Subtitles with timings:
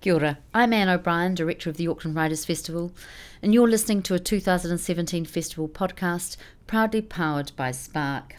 [0.00, 0.38] Kia ora.
[0.54, 2.92] I'm Anne O'Brien, Director of the Auckland Writers Festival,
[3.42, 6.36] and you're listening to a 2017 festival podcast
[6.68, 8.36] proudly powered by Spark.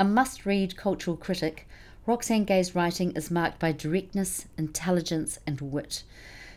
[0.00, 1.68] A must read cultural critic,
[2.06, 6.02] Roxane Gay's writing is marked by directness, intelligence, and wit.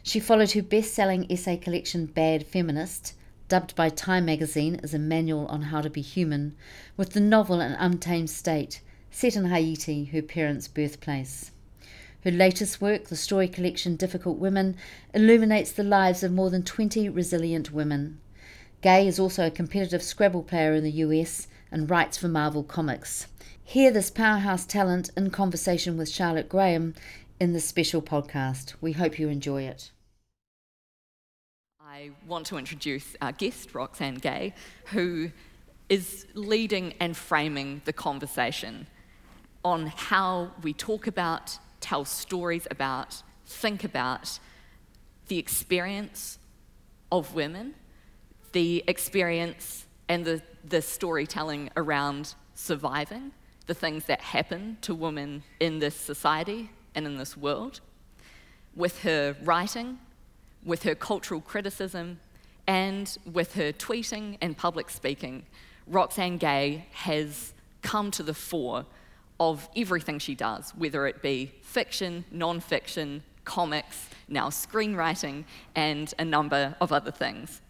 [0.04, 3.14] She followed her best selling essay collection Bad Feminist,
[3.50, 6.56] dubbed by Time magazine as a manual on how to be human,
[6.96, 8.80] with the novel An Untamed State,
[9.12, 11.52] set in Haiti, her parents' birthplace.
[12.28, 14.76] Her latest work, the story collection Difficult Women,
[15.14, 18.20] illuminates the lives of more than 20 resilient women.
[18.82, 23.28] Gay is also a competitive Scrabble player in the US and writes for Marvel Comics.
[23.64, 26.96] Hear this powerhouse talent in conversation with Charlotte Graham
[27.40, 28.74] in this special podcast.
[28.82, 29.92] We hope you enjoy it.
[31.80, 34.54] I want to introduce our guest, Roxane Gay,
[34.88, 35.32] who
[35.88, 38.88] is leading and framing the conversation
[39.64, 44.40] on how we talk about tell stories about, think about
[45.30, 46.38] the experience
[47.14, 47.74] of women,
[48.52, 53.32] the experience and the, the storytelling around surviving,
[53.68, 57.80] the things that happen to women in this society and in this world,
[58.76, 59.98] with her writing,
[60.66, 62.20] with her cultural criticism,
[62.68, 65.46] and with her tweeting and public speaking,
[65.88, 68.86] Roxane Gay has come to the fore
[69.40, 76.26] of everything she does, whether it be fiction, non fiction, comics, now screenwriting, and a
[76.26, 77.62] number of other things.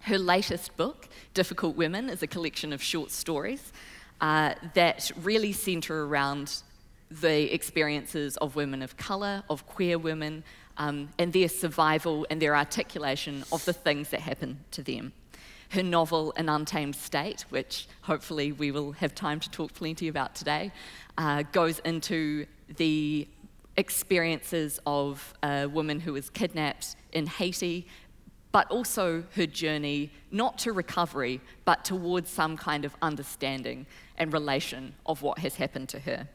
[0.00, 3.72] Her latest book, Difficult Women, is a collection of short stories
[4.20, 6.62] uh, that really centre around
[7.10, 10.44] the experiences of women of colour, of queer women,
[10.76, 15.12] um, and their survival and their articulation of the things that happen to them
[15.70, 20.34] her novel An Untamed State, which hopefully we will have time to talk plenty about
[20.34, 20.72] today,
[21.16, 23.28] uh, goes into the
[23.76, 27.86] experiences of a woman who was kidnapped in Haiti,
[28.52, 33.86] but also her journey not to recovery, but towards some kind of understanding
[34.18, 36.28] and relation of what has happened to her.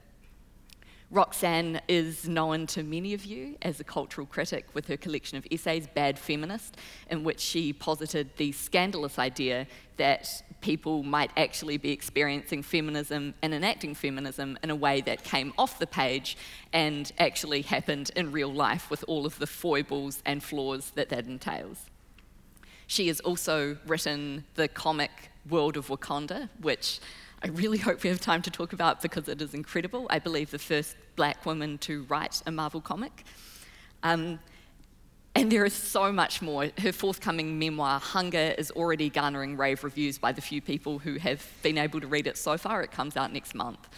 [1.11, 5.45] Roxane is known to many of you as a cultural critic with her collection of
[5.51, 6.77] essays, Bad Feminist,
[7.09, 9.67] in which she posited the scandalous idea
[9.97, 10.27] that
[10.61, 15.77] people might actually be experiencing feminism and enacting feminism in a way that came off
[15.77, 16.37] the page
[16.73, 21.27] and actually happened in real life with all of the foibles and flaws that that
[21.27, 21.85] entails.
[22.87, 25.11] She has also written the comic
[25.47, 26.99] World of Wakanda, which
[27.43, 30.07] I really hope we have time to talk about because it is incredible.
[30.09, 33.23] I believe the first black woman to write a Marvel comic.
[34.03, 34.39] Um,
[35.35, 36.69] and there is so much more.
[36.77, 41.45] Her forthcoming memoir, Hunger, is already garnering rave reviews by the few people who have
[41.61, 42.81] been able to read it so far.
[42.81, 43.89] It comes out next month.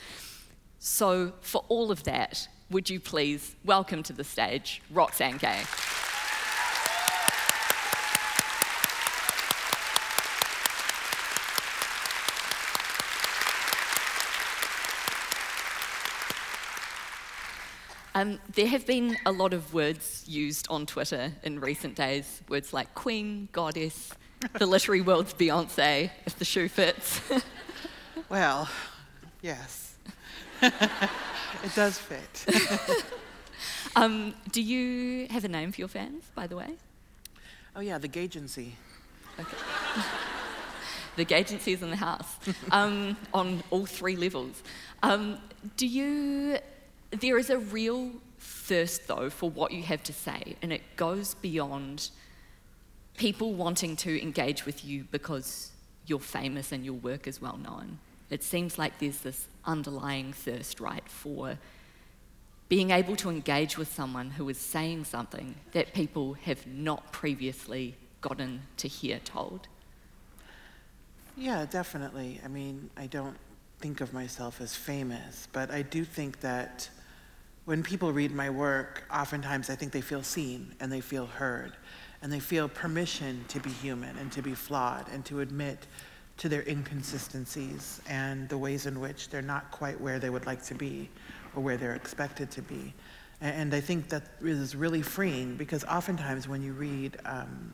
[0.80, 5.62] So, for all of that, would you please welcome to the stage Roxane Gay?
[18.18, 22.74] Um, there have been a lot of words used on Twitter in recent days, words
[22.74, 24.12] like queen, goddess,
[24.58, 27.22] the literary world's Beyonce, if the shoe fits.
[28.30, 28.68] well,
[29.44, 29.94] yes.
[30.64, 33.06] it does fit.
[33.96, 36.74] um, do you have a name for your fans, by the way?
[37.76, 38.72] Oh, yeah, the Gagency.
[39.40, 39.58] Okay.
[41.18, 42.36] the Gagency is in the house
[42.72, 44.64] um, on all three levels.
[45.04, 45.38] Um,
[45.76, 46.58] do you
[47.12, 51.36] there is a real thirst, though, for what you have to say, and it goes
[51.36, 52.10] beyond
[53.16, 55.72] people wanting to engage with you because
[56.06, 58.00] you're famous and your work is well known.
[58.30, 61.58] It seems like there's this underlying thirst, right, for
[62.70, 67.96] being able to engage with someone who is saying something that people have not previously
[68.22, 69.68] gotten to hear told.
[71.38, 72.42] Yeah, definitely.
[72.44, 73.38] I mean, I don't
[73.80, 76.90] think of myself as famous, but I do think that
[77.68, 81.74] when people read my work, oftentimes I think they feel seen and they feel heard
[82.22, 85.86] and they feel permission to be human and to be flawed and to admit
[86.38, 90.64] to their inconsistencies and the ways in which they're not quite where they would like
[90.64, 91.10] to be
[91.58, 92.94] or where they're expected to be.
[93.42, 97.74] And I think that is really freeing because oftentimes when you read um,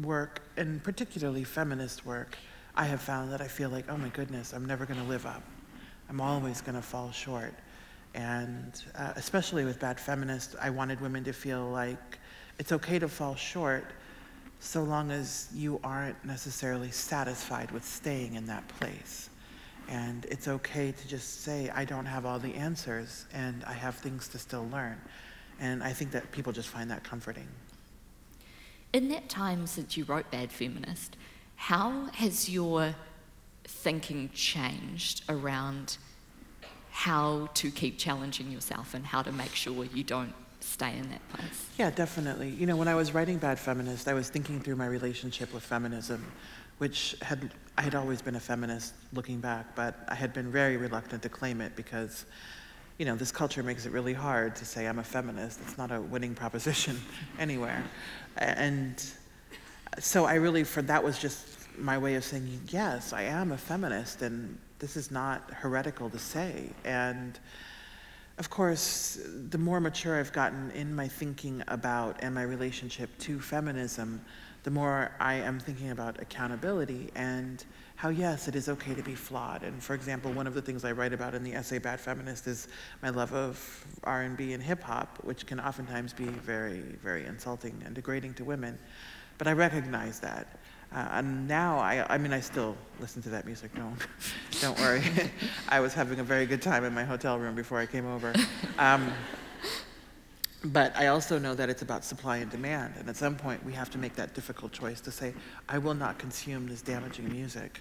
[0.00, 2.38] work, and particularly feminist work,
[2.74, 5.26] I have found that I feel like, oh my goodness, I'm never going to live
[5.26, 5.42] up.
[6.08, 7.52] I'm always going to fall short.
[8.14, 12.18] And uh, especially with Bad Feminist, I wanted women to feel like
[12.58, 13.92] it's okay to fall short
[14.58, 19.30] so long as you aren't necessarily satisfied with staying in that place.
[19.88, 23.96] And it's okay to just say, I don't have all the answers and I have
[23.96, 25.00] things to still learn.
[25.58, 27.48] And I think that people just find that comforting.
[28.92, 31.16] In that time since you wrote Bad Feminist,
[31.56, 32.94] how has your
[33.64, 35.96] thinking changed around
[36.90, 41.26] how to keep challenging yourself and how to make sure you don't stay in that
[41.30, 41.66] place?
[41.78, 42.50] Yeah, definitely.
[42.50, 45.62] You know, when I was writing Bad Feminist, I was thinking through my relationship with
[45.62, 46.24] feminism,
[46.78, 50.76] which had I had always been a feminist looking back, but I had been very
[50.76, 52.26] reluctant to claim it because,
[52.98, 55.60] you know, this culture makes it really hard to say I'm a feminist.
[55.62, 57.00] It's not a winning proposition
[57.38, 57.82] anywhere.
[58.36, 59.02] And
[59.98, 61.46] so I really, for that was just
[61.78, 66.18] my way of saying, yes, I am a feminist, and this is not heretical to
[66.18, 66.70] say.
[66.84, 67.38] And
[68.38, 73.38] of course, the more mature I've gotten in my thinking about and my relationship to
[73.38, 74.22] feminism,
[74.62, 77.62] the more I am thinking about accountability and
[77.96, 79.62] how yes, it is okay to be flawed.
[79.62, 82.46] And for example, one of the things I write about in the essay Bad Feminist
[82.46, 82.68] is
[83.02, 87.94] my love of R&B and hip hop, which can oftentimes be very, very insulting and
[87.94, 88.78] degrading to women.
[89.36, 90.59] But I recognize that.
[90.92, 93.74] Uh, and now, I, I mean, I still listen to that music.
[93.74, 93.96] Don't,
[94.60, 95.02] don't worry.
[95.68, 98.34] I was having a very good time in my hotel room before I came over.
[98.78, 99.12] Um,
[100.64, 102.94] but I also know that it's about supply and demand.
[102.98, 105.32] And at some point, we have to make that difficult choice to say,
[105.68, 107.80] I will not consume this damaging music.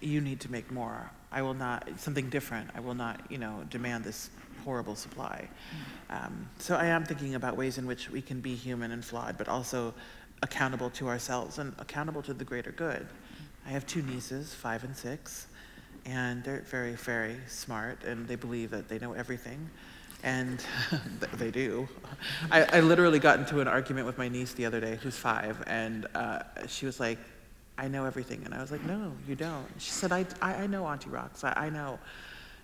[0.00, 1.10] You need to make more.
[1.32, 2.68] I will not, something different.
[2.74, 4.30] I will not, you know, demand this
[4.64, 5.48] horrible supply.
[6.10, 9.38] Um, so I am thinking about ways in which we can be human and flawed,
[9.38, 9.94] but also
[10.42, 13.06] accountable to ourselves and accountable to the greater good.
[13.66, 15.46] I have two nieces, five and six,
[16.06, 19.68] and they're very, very smart, and they believe that they know everything.
[20.22, 20.64] And
[21.34, 21.88] they do.
[22.50, 25.62] I, I, literally got into an argument with my niece the other day, who's five,
[25.66, 27.18] and uh, she was like,
[27.78, 28.42] I know everything.
[28.44, 29.66] And I was like, no, you don't.
[29.78, 31.42] She said, I, I, I know Auntie Rocks.
[31.42, 31.98] I, I know.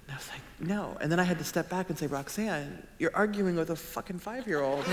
[0.07, 0.97] And I was like, no.
[1.01, 4.19] And then I had to step back and say, Roxane, you're arguing with a fucking
[4.19, 4.85] five year old.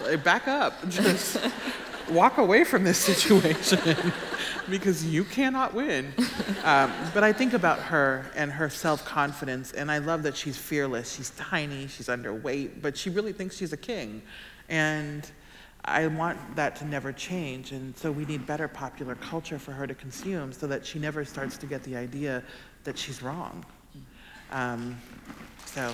[0.24, 0.88] back up.
[0.88, 1.38] Just
[2.10, 3.96] walk away from this situation
[4.70, 6.12] because you cannot win.
[6.64, 10.56] Um, but I think about her and her self confidence, and I love that she's
[10.56, 11.14] fearless.
[11.14, 14.22] She's tiny, she's underweight, but she really thinks she's a king.
[14.68, 15.28] And
[15.84, 17.72] I want that to never change.
[17.72, 21.24] And so we need better popular culture for her to consume so that she never
[21.24, 22.42] starts to get the idea
[22.84, 23.64] that she's wrong.
[24.50, 25.00] Um,
[25.66, 25.92] so.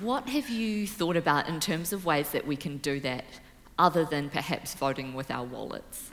[0.00, 3.24] What have you thought about in terms of ways that we can do that
[3.78, 6.10] other than perhaps voting with our wallets?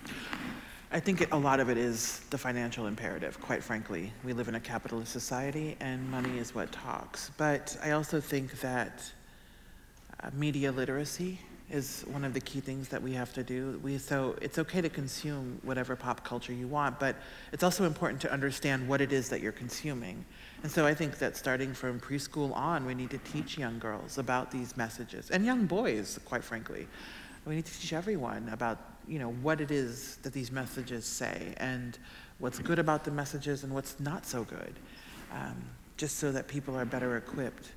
[0.92, 4.12] I think it, a lot of it is the financial imperative, quite frankly.
[4.24, 7.31] We live in a capitalist society and money is what talks.
[7.38, 9.01] But I also think that
[10.21, 11.39] uh, media literacy
[11.72, 13.80] is one of the key things that we have to do.
[13.82, 17.16] We, so it's okay to consume whatever pop culture you want, but
[17.54, 20.26] it's also important to understand what it is that you're consuming.
[20.64, 24.18] And so I think that starting from preschool on, we need to teach young girls
[24.18, 26.88] about these messages, and young boys, quite frankly.
[27.46, 28.78] We need to teach everyone about
[29.08, 31.98] you know what it is that these messages say, and
[32.38, 34.76] what's good about the messages and what's not so good,
[35.32, 35.56] um,
[35.98, 37.72] just so that people are better equipped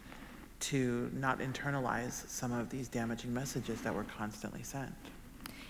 [0.60, 4.94] to not internalize some of these damaging messages that we're constantly sent.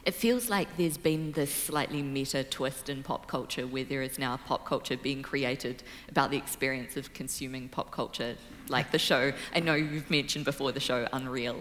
[0.05, 4.19] It feels like there's been this slightly meta twist in pop culture where there is
[4.19, 8.37] now pop culture being created about the experience of consuming pop culture,
[8.69, 9.33] like the show.
[9.55, 11.57] I know you've mentioned before the show Unreal.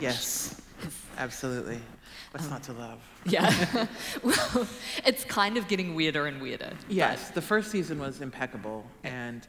[0.00, 0.60] yes,
[1.16, 1.78] absolutely.
[2.32, 2.98] What's um, not to love?
[3.24, 3.86] Yeah.
[4.22, 4.66] well,
[5.04, 6.72] it's kind of getting weirder and weirder.
[6.88, 9.46] Yes, the first season was impeccable, and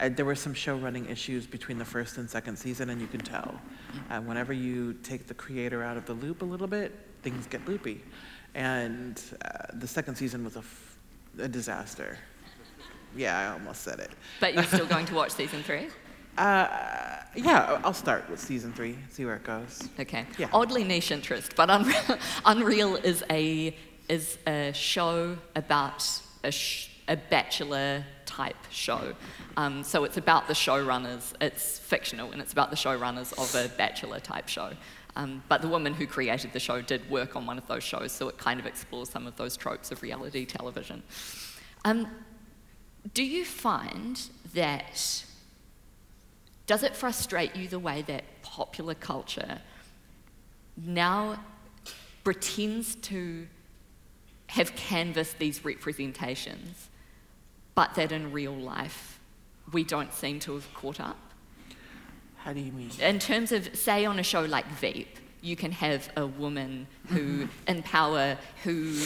[0.00, 3.06] uh, there were some show running issues between the first and second season, and you
[3.06, 3.60] can tell.
[4.10, 7.66] Uh, whenever you take the creator out of the loop a little bit, things get
[7.66, 8.00] loopy.
[8.54, 10.96] And uh, the second season was a, f-
[11.40, 12.18] a disaster.
[13.16, 14.10] Yeah, I almost said it.
[14.40, 15.88] But you're still going to watch season three?
[16.38, 19.88] Uh, yeah, I'll start with season three, see where it goes.
[19.98, 20.24] Okay.
[20.38, 20.46] Yeah.
[20.52, 23.76] Oddly niche interest, but Unreal, Unreal is a
[24.08, 26.08] is a show about
[26.44, 28.04] a, sh- a bachelor
[28.38, 29.14] type show.
[29.56, 31.32] Um, so it's about the showrunners.
[31.40, 34.70] It's fictional and it's about the showrunners of a bachelor type show.
[35.16, 38.12] Um, but the woman who created the show did work on one of those shows,
[38.12, 41.02] so it kind of explores some of those tropes of reality television.
[41.84, 42.06] Um,
[43.14, 44.20] do you find
[44.54, 45.24] that,
[46.66, 49.60] does it frustrate you the way that popular culture
[50.76, 51.40] now
[52.22, 53.48] pretends to
[54.46, 56.87] have canvassed these representations,
[57.78, 59.20] but that in real life
[59.70, 61.16] we don't seem to have caught up?
[62.38, 62.90] How do you mean?
[63.00, 67.44] In terms of, say, on a show like Veep, you can have a woman who,
[67.44, 67.68] mm-hmm.
[67.68, 69.00] in power, who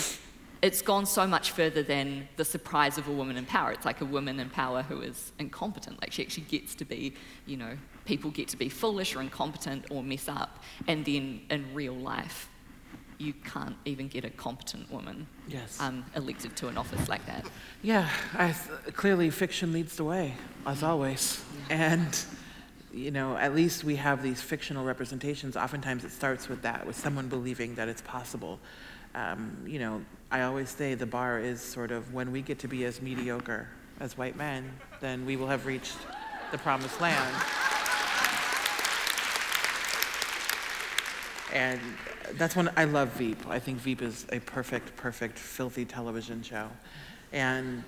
[0.63, 3.73] it's gone so much further than the surprise of a woman in power.
[3.73, 6.01] It's like a woman in power who is incompetent.
[6.01, 7.13] Like she actually gets to be,
[7.45, 7.77] you know,
[8.07, 10.63] people get to be foolish or incompetent or mess up.
[10.89, 12.49] And then in real life,
[13.19, 15.81] you can't even get a competent woman Yes.
[15.81, 17.47] um, elected to an office like that.
[17.83, 20.35] Yeah, I th- clearly fiction leads the way,
[20.67, 21.43] as always.
[21.71, 22.19] And,
[22.93, 25.57] you know, at least we have these fictional representations.
[25.57, 28.59] Oftentimes it starts with that, with someone believing that it's possible.
[29.15, 32.69] Um, you know, I always say the bar is sort of when we get to
[32.69, 33.69] be as mediocre
[34.01, 35.97] as white men, then we will have reached
[36.51, 37.35] the promised land.
[41.53, 41.81] And
[42.37, 43.47] that's when I love Veep.
[43.49, 46.69] I think Veep is a perfect, perfect, filthy television show.
[47.33, 47.85] And,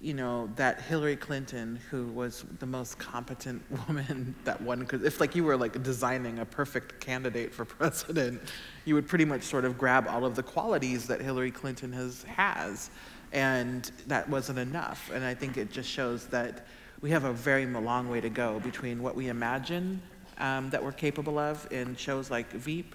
[0.00, 5.20] you know, that Hillary Clinton, who was the most competent woman that one could, if
[5.20, 8.40] like you were like designing a perfect candidate for president,
[8.84, 12.22] you would pretty much sort of grab all of the qualities that Hillary Clinton has,
[12.24, 12.90] has.
[13.32, 15.10] And that wasn't enough.
[15.12, 16.66] And I think it just shows that
[17.00, 20.00] we have a very long way to go between what we imagine
[20.38, 22.94] um, that we're capable of in shows like Veep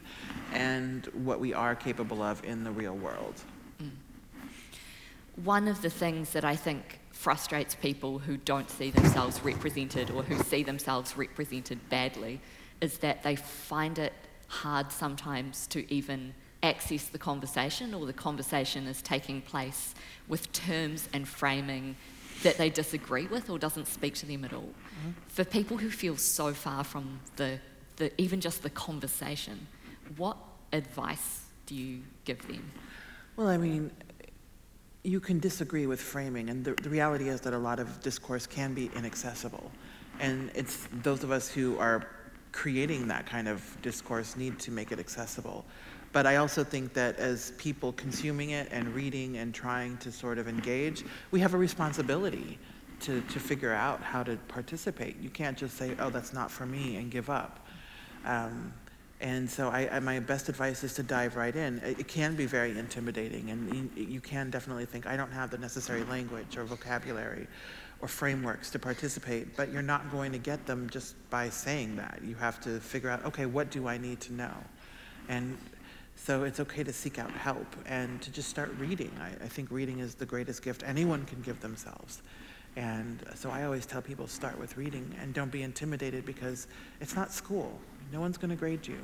[0.54, 3.42] and what we are capable of in the real world.
[5.44, 10.24] One of the things that I think frustrates people who don't see themselves represented or
[10.24, 12.42] who see themselves represented badly
[12.82, 14.14] is that they find it
[14.48, 16.34] hard sometimes to even
[16.64, 19.96] access the conversation or the conversation is taking place
[20.28, 21.96] with terms and framing
[22.44, 24.70] that they disagree with or doesn't speak to them at all.
[25.28, 27.60] For people who feel so far from the,
[27.98, 29.68] the even just the conversation,
[30.18, 30.38] what
[30.74, 32.72] advice do you give them?
[33.36, 33.92] Well, I mean,
[35.04, 38.46] you can disagree with framing, and the, the reality is that a lot of discourse
[38.46, 39.72] can be inaccessible.
[40.20, 42.08] And it's those of us who are
[42.52, 45.66] creating that kind of discourse need to make it accessible.
[46.12, 50.38] But I also think that as people consuming it and reading and trying to sort
[50.38, 52.60] of engage, we have a responsibility
[53.02, 55.20] to, to figure out how to participate.
[55.20, 57.68] You can't just say, oh, that's not for me, and give up.
[58.26, 58.74] Um,
[59.20, 61.78] and so I, I, my best advice is to dive right in.
[61.80, 65.52] It, it can be very intimidating, and you, you can definitely think, I don't have
[65.52, 67.48] the necessary language or vocabulary
[68.02, 72.20] or frameworks to participate, but you're not going to get them just by saying that.
[72.24, 74.54] You have to figure out, okay, what do I need to know?
[75.30, 75.56] And
[76.16, 79.12] so it's okay to seek out help and to just start reading.
[79.20, 82.22] I, I think reading is the greatest gift anyone can give themselves.
[82.76, 86.68] And so I always tell people start with reading and don't be intimidated because
[87.02, 87.78] it's not school.
[88.14, 89.00] No one's going to grade you.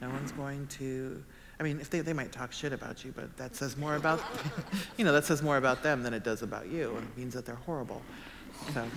[0.00, 1.22] No one's going to.
[1.58, 4.20] I mean, if they, they might talk shit about you, but that says more about,
[4.98, 7.32] you know, that says more about them than it does about you, and it means
[7.32, 8.02] that they're horrible.
[8.74, 8.84] So,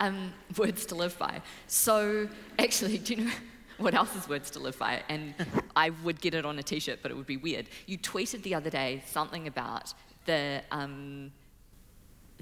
[0.00, 1.42] Um, words to live by.
[1.66, 2.26] So,
[2.58, 3.32] actually, do you know
[3.76, 5.02] what else is words to live by?
[5.10, 5.34] And
[5.76, 7.68] I would get it on a t shirt, but it would be weird.
[7.86, 9.92] You tweeted the other day something about
[10.24, 11.32] the, um,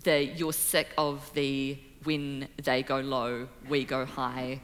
[0.04, 4.60] the you're sick of the when they go low, we go high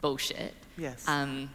[0.00, 0.54] bullshit.
[0.78, 1.06] yes.
[1.06, 1.50] Um,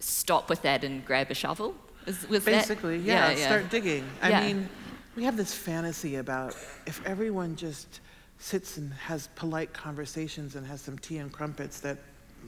[0.00, 1.74] stop with that and grab a shovel.
[2.06, 4.04] Is, Basically, yeah, start digging.
[4.22, 4.40] I Yeah.
[4.46, 4.68] mean,
[5.16, 6.54] we have this fantasy about
[6.86, 8.00] if everyone just
[8.38, 11.98] sits and has polite conversations and has some tea and crumpets that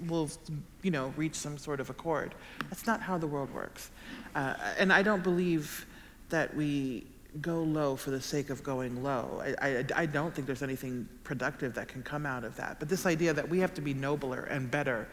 [0.08, 0.30] will,
[0.82, 2.34] you know, reach some sort of accord.
[2.70, 3.90] That's not how the world works.
[4.34, 5.84] Uh, and I don't believe
[6.28, 7.04] that we
[7.40, 9.42] go low for the sake of going low.
[9.42, 12.78] I, I, I don't think there's anything productive that can come out of that.
[12.80, 15.08] But this idea that we have to be nobler and better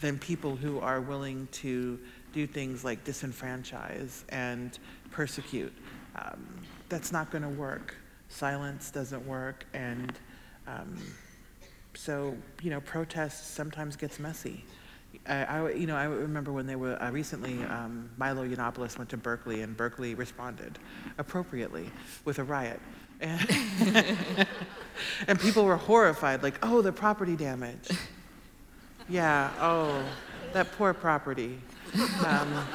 [0.00, 1.98] than people who are willing to
[2.32, 4.78] do things like disenfranchise and
[5.10, 5.72] persecute.
[6.16, 6.46] Um,
[6.88, 7.96] that's not going to work.
[8.28, 10.12] Silence doesn't work, and
[10.66, 10.96] um,
[11.94, 14.64] so you know, protest sometimes gets messy.
[15.26, 19.10] I, I- you know, I remember when they were uh, recently, um, Milo Yiannopoulos went
[19.10, 20.78] to Berkeley, and Berkeley responded
[21.18, 21.90] appropriately
[22.24, 22.80] with a riot.
[23.20, 23.46] And,
[25.28, 27.88] and people were horrified, like, oh, the property damage.
[29.08, 30.02] Yeah, oh,
[30.52, 31.58] that poor property.
[32.26, 32.66] Um,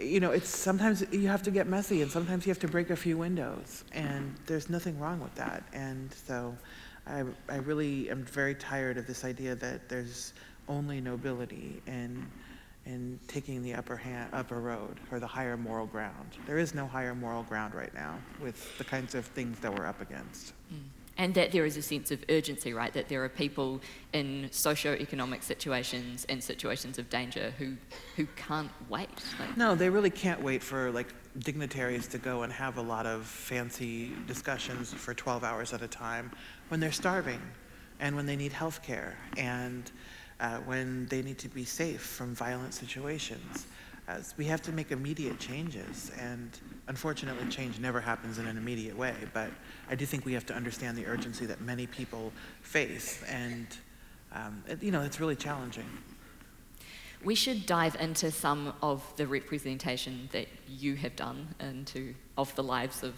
[0.00, 2.90] you know, it's sometimes you have to get messy and sometimes you have to break
[2.90, 5.62] a few windows, and there's nothing wrong with that.
[5.72, 6.56] And so
[7.06, 10.32] I, I really am very tired of this idea that there's
[10.68, 12.26] only nobility in,
[12.86, 16.36] in taking the upper, hand, upper road or the higher moral ground.
[16.46, 19.86] There is no higher moral ground right now with the kinds of things that we're
[19.86, 20.52] up against.
[20.72, 20.78] Mm.
[21.18, 22.92] And that there is a sense of urgency, right?
[22.94, 23.82] That there are people
[24.14, 27.74] in socio-economic situations and situations of danger who,
[28.16, 29.10] who can't wait.
[29.38, 33.04] Like, No, they really can't wait for like dignitaries to go and have a lot
[33.04, 36.30] of fancy discussions for 12 hours at a time
[36.68, 37.40] when they're starving
[38.00, 39.92] and when they need health care and
[40.42, 43.66] uh, when they need to be safe from violent situations.
[44.36, 46.10] we have to make immediate changes.
[46.18, 46.50] And
[46.88, 49.14] unfortunately, change never happens in an immediate way.
[49.32, 49.50] But
[49.88, 53.22] I do think we have to understand the urgency that many people face.
[53.28, 53.66] And,
[54.32, 55.86] um, it, you know, it's really challenging.
[57.24, 62.64] We should dive into some of the representation that you have done into of the
[62.64, 63.14] lives of,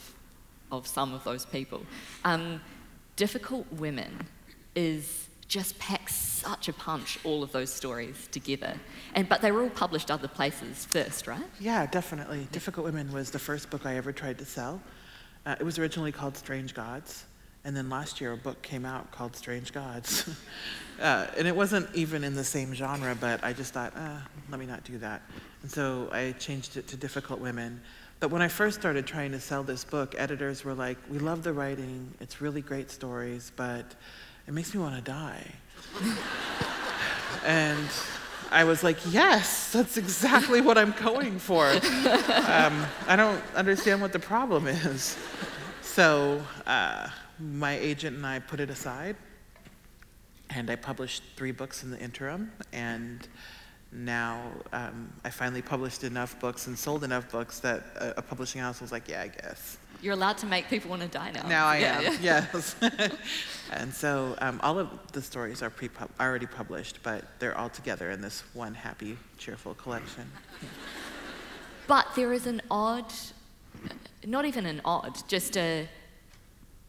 [0.71, 1.81] of some of those people.
[2.25, 2.61] Um,
[3.17, 4.27] Difficult Women
[4.75, 8.75] is just packs such a punch, all of those stories together.
[9.15, 11.45] And, but they were all published other places first, right?
[11.61, 12.49] Yeah, definitely.
[12.51, 14.83] Difficult Women was the first book I ever tried to sell.
[15.47, 17.27] Uh, it was originally called Strange Gods.
[17.65, 20.29] And then last year, a book came out called Strange Gods.
[21.01, 24.19] uh, and it wasn't even in the same genre, but I just thought, uh,
[24.51, 25.23] let me not do that.
[25.63, 27.81] And so I changed it to Difficult Women.
[28.19, 31.45] But when I first started trying to sell this book, editors were like, we love
[31.45, 33.95] the writing, it's really great stories, but
[34.47, 35.47] it makes me want to die.
[37.45, 37.89] and
[38.51, 41.67] I was like, yes, that's exactly what I'm going for.
[41.67, 45.17] Um, I don't understand what the problem is.
[45.83, 47.09] So uh,
[47.39, 49.17] my agent and I put it aside,
[50.51, 53.27] and I published three books in the interim, and
[53.93, 58.61] now um, I finally published enough books and sold enough books that a, a, publishing
[58.61, 59.79] house was like, yeah, I guess.
[60.03, 61.49] You're allowed to make people want to die now.
[61.49, 62.47] Now I yeah, am, yeah.
[62.53, 62.77] yes.
[63.73, 65.89] and so um, all of the stories are pre
[66.21, 70.31] already published, but they're all together in this one happy, cheerful collection.
[71.87, 73.13] But there is an odd,
[74.27, 75.89] not even an odd, just a,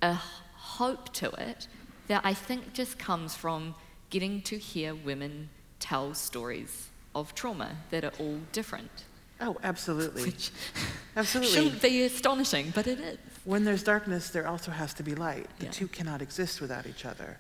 [0.02, 0.14] a
[0.56, 1.68] hope to it
[2.08, 3.76] that I think just comes from
[4.10, 9.04] getting to hear women tell stories of trauma that are all different.
[9.42, 10.24] Oh, absolutely.
[10.24, 10.52] Which
[11.16, 11.54] absolutely.
[11.54, 13.18] Shouldn't be astonishing, but it is.
[13.44, 15.48] When there's darkness, there also has to be light.
[15.60, 15.72] The yeah.
[15.72, 17.38] two cannot exist without each other.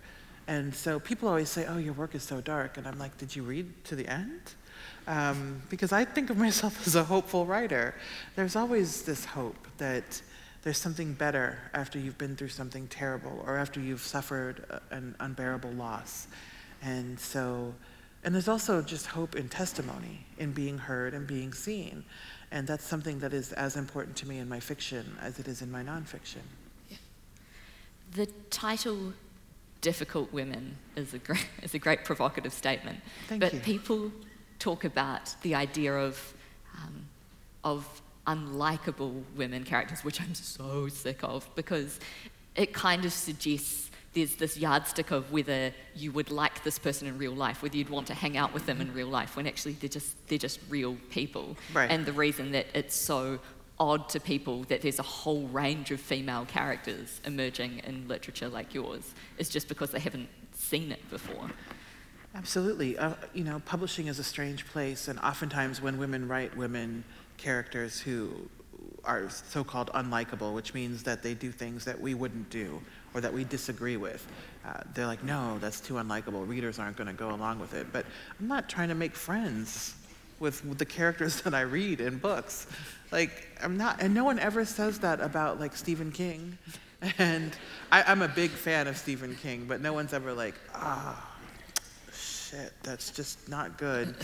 [0.47, 2.77] And so people always say, oh, your work is so dark.
[2.77, 4.41] And I'm like, did you read to the end?
[5.07, 7.95] Um, because I think of myself as a hopeful writer.
[8.35, 10.21] There's always this hope that
[10.63, 15.71] there's something better after you've been through something terrible or after you've suffered an unbearable
[15.71, 16.27] loss.
[16.81, 17.73] And so
[18.25, 22.03] and there's also just hope in testimony, in being heard and being seen.
[22.51, 25.61] And that's something that is as important to me in my fiction as it is
[25.61, 26.41] in my nonfiction.
[26.89, 26.97] Yeah.
[28.13, 29.13] The title
[29.81, 32.99] Difficult Women is a great, is a great provocative statement.
[33.27, 33.59] Thank but you.
[33.59, 34.11] people
[34.57, 36.33] talk about the idea of,
[36.75, 37.05] um,
[37.63, 41.99] of unlikable women characters, which I'm so sick of because
[42.55, 47.17] it kind of suggests there's this yardstick of whether you would like this person in
[47.17, 49.73] real life, whether you'd want to hang out with them in real life, when actually
[49.73, 51.55] they're just they're just real people.
[51.73, 51.91] Right.
[51.91, 53.39] And the reason that it's so
[53.77, 58.73] odd to people that there's a whole range of female characters emerging in literature like
[58.73, 61.51] yours is just because they haven't seen it before.
[62.33, 62.97] Absolutely.
[62.97, 67.03] Uh, you know, publishing is a strange place, and oftentimes when women write women
[67.37, 68.49] characters who
[69.03, 72.81] are so-called unlikable, which means that they do things that we wouldn't do
[73.15, 74.27] or that we disagree with.
[74.65, 76.45] Uh, they're like, no, that's too unlikable.
[76.47, 77.87] Readers aren't going to go along with it.
[77.93, 78.05] But
[78.39, 79.95] I'm not trying to make friends
[80.39, 82.67] with, with the characters that I read in books.
[83.11, 86.59] Like, I'm not, and no one ever says that about like Stephen King.
[87.19, 87.51] And
[87.91, 92.11] I, am a big fan of Stephen King, but no one's ever like, ah, oh,
[92.11, 94.15] shit, that's just not good.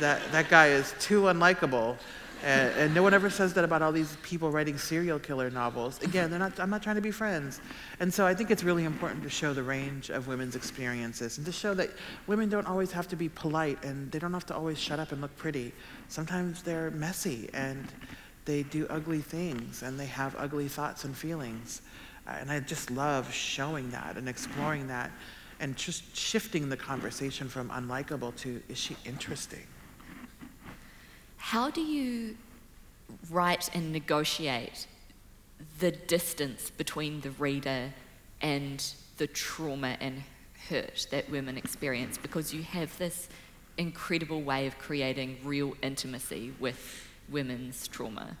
[0.00, 1.96] that, that guy is too unlikable.
[2.44, 6.00] And, and, no one ever says that about all these people writing serial killer novels.
[6.02, 7.60] Again, they're not, I'm not trying to be friends.
[7.98, 11.46] And so I think it's really important to show the range of women's experiences and
[11.46, 11.90] to show that
[12.26, 15.12] women don't always have to be polite and they don't have to always shut up
[15.12, 15.72] and look pretty.
[16.08, 17.86] Sometimes they're messy and
[18.44, 21.82] they do ugly things and they have ugly thoughts and feelings.
[22.26, 25.10] Uh, and I just love showing that and exploring that
[25.60, 29.66] and just shifting the conversation from unlikable to is she interesting?
[31.50, 32.36] How do you
[33.30, 34.88] write and negotiate
[35.78, 37.94] the distance between the reader
[38.42, 38.84] and
[39.18, 40.24] the trauma and
[40.68, 42.18] hurt that women experience?
[42.18, 43.28] Because you have this
[43.78, 48.36] incredible way of creating real intimacy with women's trauma.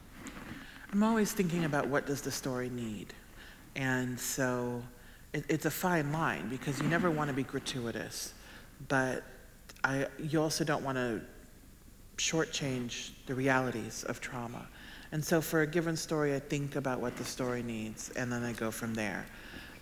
[0.90, 3.14] I'm always thinking about what does the story need.
[3.76, 4.82] And so
[5.32, 8.34] it, it's a fine line because you never want to be gratuitous,
[8.88, 9.22] but
[9.84, 11.20] I, you also don't want to
[12.18, 14.66] shortchange the realities of trauma.
[15.12, 18.42] And so for a given story, I think about what the story needs, and then
[18.42, 19.24] I go from there.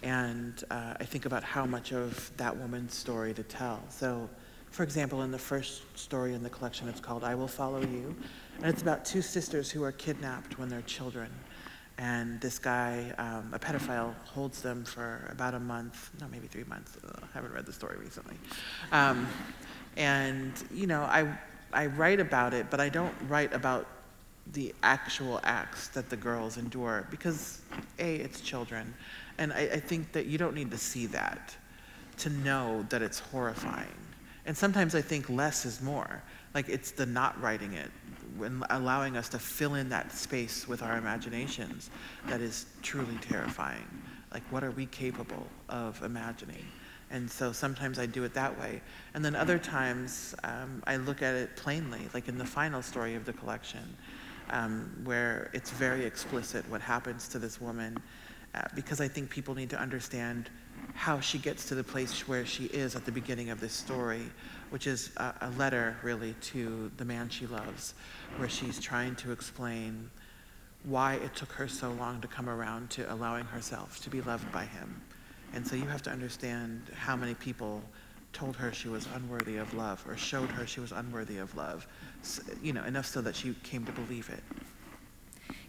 [0.03, 3.83] And uh, I think about how much of that woman's story to tell.
[3.88, 4.29] So,
[4.70, 8.14] for example, in the first story in the collection, it's called I Will Follow You.
[8.59, 11.31] And it's about two sisters who are kidnapped when they're children.
[11.97, 16.64] And this guy, um, a pedophile, holds them for about a month, no, maybe three
[16.64, 16.99] months.
[17.05, 18.37] I haven't read the story recently.
[18.92, 19.27] Um,
[19.97, 21.38] and, you know, I
[21.74, 23.87] I write about it, but I don't write about
[24.52, 27.62] the actual acts that the girls endure because
[27.98, 28.92] a it's children.
[29.38, 31.56] And I, I, think that you don't need to see that
[32.18, 33.88] to know that it's horrifying.
[34.46, 36.22] And sometimes i think less is more.
[36.54, 37.90] Like it's the not writing it
[38.37, 41.90] when allowing us to fill in that space with our imaginations
[42.26, 43.87] that is truly terrifying.
[44.32, 46.64] Like what are we capable of imagining
[47.14, 48.83] and so sometimes I do it that way.
[49.14, 53.14] And then other times um, I look at it plainly, like in the final story
[53.14, 53.96] of the collection
[54.50, 57.96] um, where it's very explicit what happens to this woman,
[58.57, 60.50] uh, because I think people need to understand
[60.94, 64.24] how she gets to the place where she is at the beginning of this story,
[64.70, 67.94] which is a, a letter really to the man she loves,
[68.38, 70.11] where she's trying to explain
[70.83, 74.50] why it took her so long to come around to allowing herself to be loved
[74.50, 75.00] by him.
[75.52, 77.83] And so you have to understand how many people
[78.33, 81.87] told her she was unworthy of love or showed her she was unworthy of love,
[82.62, 84.42] you know, enough so that she came to believe it.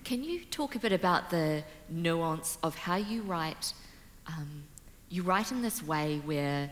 [0.04, 3.74] Can you talk a bit about the nuance of how you write?
[4.28, 4.64] Um,
[5.10, 6.72] you write in this way where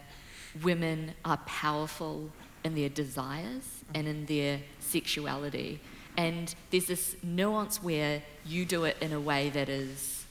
[0.62, 2.30] women are powerful
[2.64, 5.80] in their desires and in their sexuality.
[6.18, 10.23] And there's this nuance where you do it in a way that is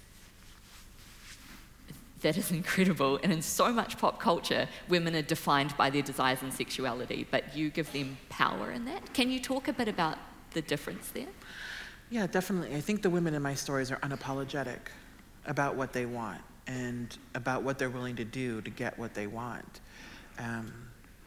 [2.22, 3.18] that is incredible.
[3.22, 7.56] And in so much pop culture, women are defined by their desires and sexuality, but
[7.56, 9.12] you give them power in that.
[9.12, 10.18] Can you talk a bit about
[10.52, 11.28] the difference there?
[12.10, 12.76] Yeah, definitely.
[12.76, 14.78] I think the women in my stories are unapologetic
[15.46, 19.26] about what they want and about what they're willing to do to get what they
[19.26, 19.80] want.
[20.38, 20.72] Um,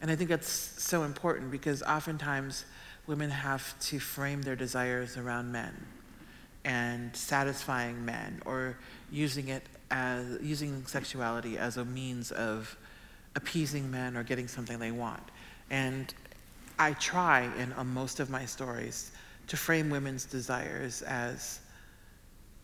[0.02, 2.66] and I think that's so important because oftentimes
[3.08, 5.74] women have to frame their desires around men
[6.64, 8.78] and satisfying men or
[9.12, 9.64] using it
[9.96, 12.78] as using sexuality as a means of
[13.38, 15.24] appeasing men or getting something they want.
[15.70, 16.14] And
[16.78, 19.14] I try in most of my stories
[19.48, 21.62] to frame women's desires as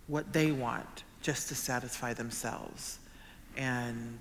[0.08, 3.00] what they want just to satisfy themselves.
[3.56, 4.20] And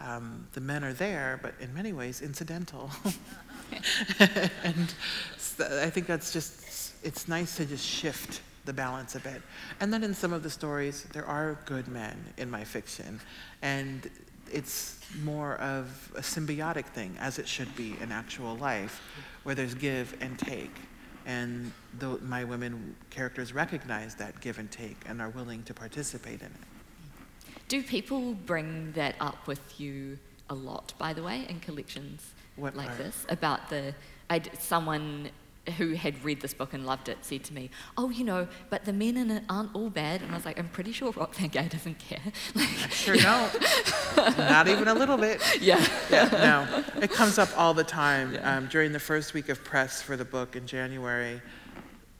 [0.00, 2.90] um, the men are there, but in many ways incidental.
[4.64, 4.94] and
[5.60, 9.40] I think that's just, it's nice to just shift the balance a bit.
[9.80, 13.18] And then in some of the stories, there are good men in my fiction.
[13.62, 14.08] And
[14.52, 19.00] it's more of a symbiotic thing, as it should be in actual life,
[19.42, 20.74] where there's give and take.
[21.24, 26.40] And the, my women characters recognize that give and take and are willing to participate
[26.40, 27.52] in it.
[27.68, 30.18] Do people bring that up with you
[30.50, 32.98] a lot, by the way, in collections what like part?
[32.98, 33.26] this?
[33.30, 33.94] About the,
[34.28, 35.30] I, someone
[35.72, 38.84] who had read this book and loved it said to me, "Oh, you know, but
[38.84, 41.48] the men in it aren't all bad." And I was like, "I'm pretty sure Roxane
[41.48, 42.20] Gay doesn't care."
[42.54, 43.52] like, I sure don't.
[44.38, 45.40] Not even a little bit.
[45.60, 45.84] Yeah.
[46.10, 46.28] Yeah.
[46.32, 48.34] No, it comes up all the time.
[48.34, 48.56] Yeah.
[48.56, 51.40] Um, during the first week of press for the book in January,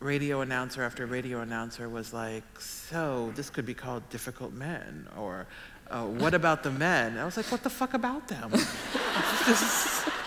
[0.01, 5.47] radio announcer after radio announcer was like, "So this could be called Difficult Men," or
[5.91, 8.53] uh, "What about the men?" I was like, "What the fuck about them?"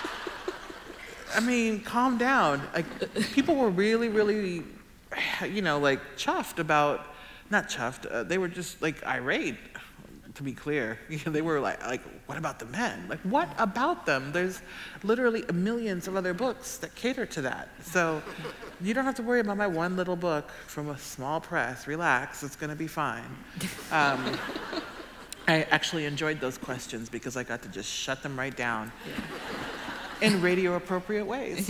[1.33, 2.61] I mean, calm down.
[2.73, 2.85] Like,
[3.33, 4.63] people were really, really,
[5.47, 7.05] you know, like chuffed about,
[7.49, 8.11] not chuffed.
[8.11, 9.55] Uh, they were just like irate.
[10.35, 13.05] To be clear, they were like, like, what about the men?
[13.09, 14.31] Like, what about them?
[14.31, 14.61] There's
[15.03, 17.67] literally millions of other books that cater to that.
[17.83, 18.23] So,
[18.79, 21.85] you don't have to worry about my one little book from a small press.
[21.85, 23.25] Relax, it's gonna be fine.
[23.91, 24.37] Um,
[25.49, 28.89] I actually enjoyed those questions because I got to just shut them right down.
[29.05, 29.70] Yeah
[30.21, 31.69] in radio appropriate ways.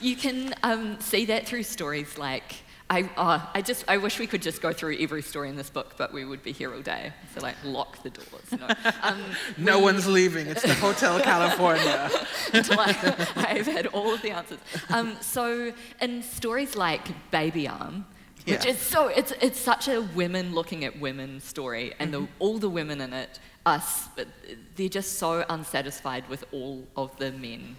[0.00, 2.56] you can um, see that through stories like.
[2.90, 5.70] I, uh, I just I wish we could just go through every story in this
[5.70, 7.14] book, but we would be here all day.
[7.34, 8.28] So like lock the doors.
[8.52, 8.68] No,
[9.02, 9.22] um,
[9.56, 10.46] no we, one's leaving.
[10.46, 12.10] It's the Hotel California.
[12.52, 14.58] Until I, have had all of the answers.
[14.90, 18.04] Um, so in stories like Baby Arm,
[18.46, 18.72] which yeah.
[18.72, 22.24] is so it's it's such a women looking at women story, and mm-hmm.
[22.24, 24.28] the, all the women in it us, but
[24.76, 27.76] they're just so unsatisfied with all of the men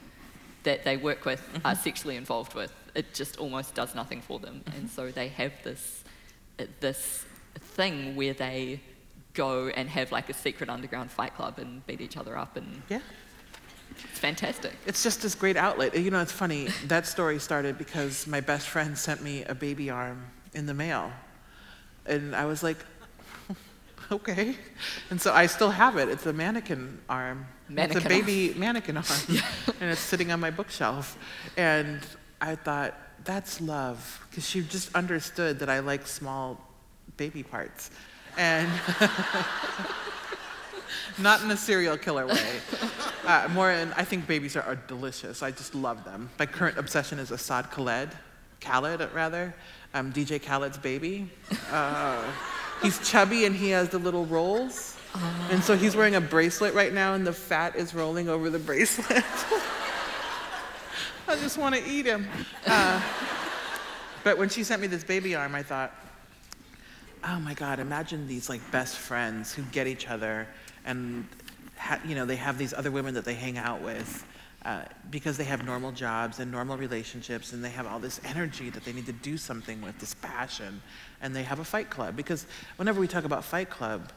[0.64, 1.68] that they work with, mm-hmm.
[1.68, 2.74] are sexually involved with.
[2.96, 4.78] It just almost does nothing for them, mm-hmm.
[4.78, 6.04] and so they have this
[6.80, 7.26] this
[7.60, 8.80] thing where they
[9.34, 12.82] go and have like a secret underground fight club and beat each other up and
[12.90, 13.02] yeah.
[14.10, 14.74] It's fantastic.
[14.86, 15.98] It's just this great outlet.
[15.98, 16.68] You know, it's funny.
[16.88, 21.12] That story started because my best friend sent me a baby arm in the mail.
[22.06, 22.78] And I was like,
[24.12, 24.56] okay.
[25.10, 26.10] And so I still have it.
[26.10, 27.46] It's a mannequin arm.
[27.70, 28.60] Mannequin it's a baby arm.
[28.60, 29.06] mannequin arm.
[29.30, 29.42] Yeah.
[29.80, 31.18] and it's sitting on my bookshelf.
[31.58, 32.02] And
[32.42, 34.26] I thought, that's love.
[34.30, 36.60] Because she just understood that I like small
[37.18, 37.92] baby parts.
[38.38, 38.70] And
[41.18, 42.60] not in a serial killer way.
[43.26, 45.42] Uh, more, and I think babies are, are delicious.
[45.42, 46.30] I just love them.
[46.38, 48.10] My current obsession is Asahd Khaled,
[48.62, 49.56] Khaled rather,
[49.96, 51.28] um, DJ Khaled's baby.
[51.72, 52.24] Uh,
[52.82, 54.98] he's chubby and he has the little rolls.
[55.50, 58.60] And so he's wearing a bracelet right now, and the fat is rolling over the
[58.60, 59.24] bracelet.
[61.28, 62.28] I just want to eat him.
[62.68, 63.02] Uh,
[64.24, 65.94] but when she sent me this baby arm, I thought,
[67.24, 70.48] oh my God, imagine these like best friends who get each other
[70.86, 71.28] and
[71.78, 74.26] ha- you know, they have these other women that they hang out with
[74.66, 78.70] uh, because they have normal jobs and normal relationships and they have all this energy
[78.70, 80.82] that they need to do something with, this passion,
[81.26, 82.16] and they have a fight club.
[82.16, 82.46] Because
[82.78, 84.12] whenever we talk about fight club,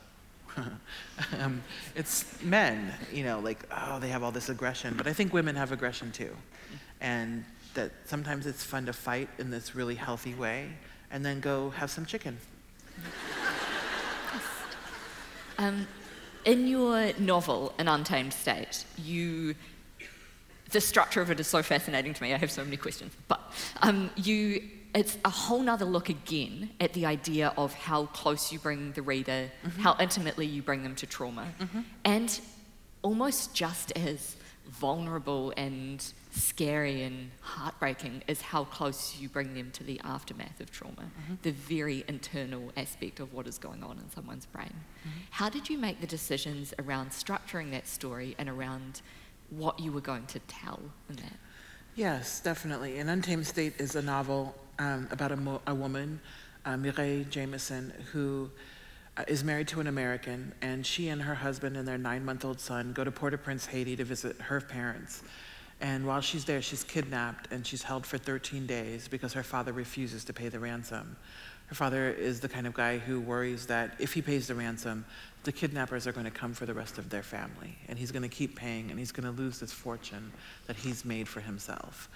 [1.41, 1.63] um,
[1.97, 4.95] it's men, you know, like, oh, they have all this aggression.
[4.95, 6.37] But I think women have aggression too.
[7.01, 7.45] And
[7.75, 10.69] that sometimes it's fun to fight in this really healthy way
[11.11, 12.37] and then go have some chicken.
[15.61, 15.89] Um,
[16.45, 19.57] in your novel, An Untamed State, you
[20.71, 22.33] the structure of it is so fascinating to me.
[22.33, 23.41] I have so many questions, but
[23.83, 24.63] um, you
[24.95, 29.03] it's a whole nother look again at the idea of how close you bring the
[29.03, 29.81] reader, mm-hmm.
[29.81, 31.81] how intimately you bring them to trauma, mm-hmm.
[32.05, 32.41] and
[33.03, 34.37] almost just as
[34.69, 40.71] vulnerable and scary and heartbreaking is how close you bring them to the aftermath of
[40.71, 41.35] trauma, mm-hmm.
[41.43, 44.75] the very internal aspect of what is going on in someone's brain.
[45.01, 45.19] Mm-hmm.
[45.31, 49.01] How did you make the decisions around structuring that story and around
[49.51, 51.37] what you were going to tell in that?
[51.95, 52.99] Yes, definitely.
[52.99, 56.21] An Untamed State is a novel um, about a, a woman,
[56.65, 58.51] uh, Mireille Jameson, who
[59.17, 62.45] uh, is married to an American, and she and her husband and their nine month
[62.45, 65.23] old son go to Port au Prince, Haiti to visit her parents.
[65.81, 69.73] And while she's there, she's kidnapped and she's held for 13 days because her father
[69.73, 71.17] refuses to pay the ransom.
[71.67, 75.05] Her father is the kind of guy who worries that if he pays the ransom,
[75.45, 77.79] the kidnappers are going to come for the rest of their family.
[77.89, 80.33] And he's going to keep paying and he's going to lose this fortune
[80.67, 82.09] that he's made for himself.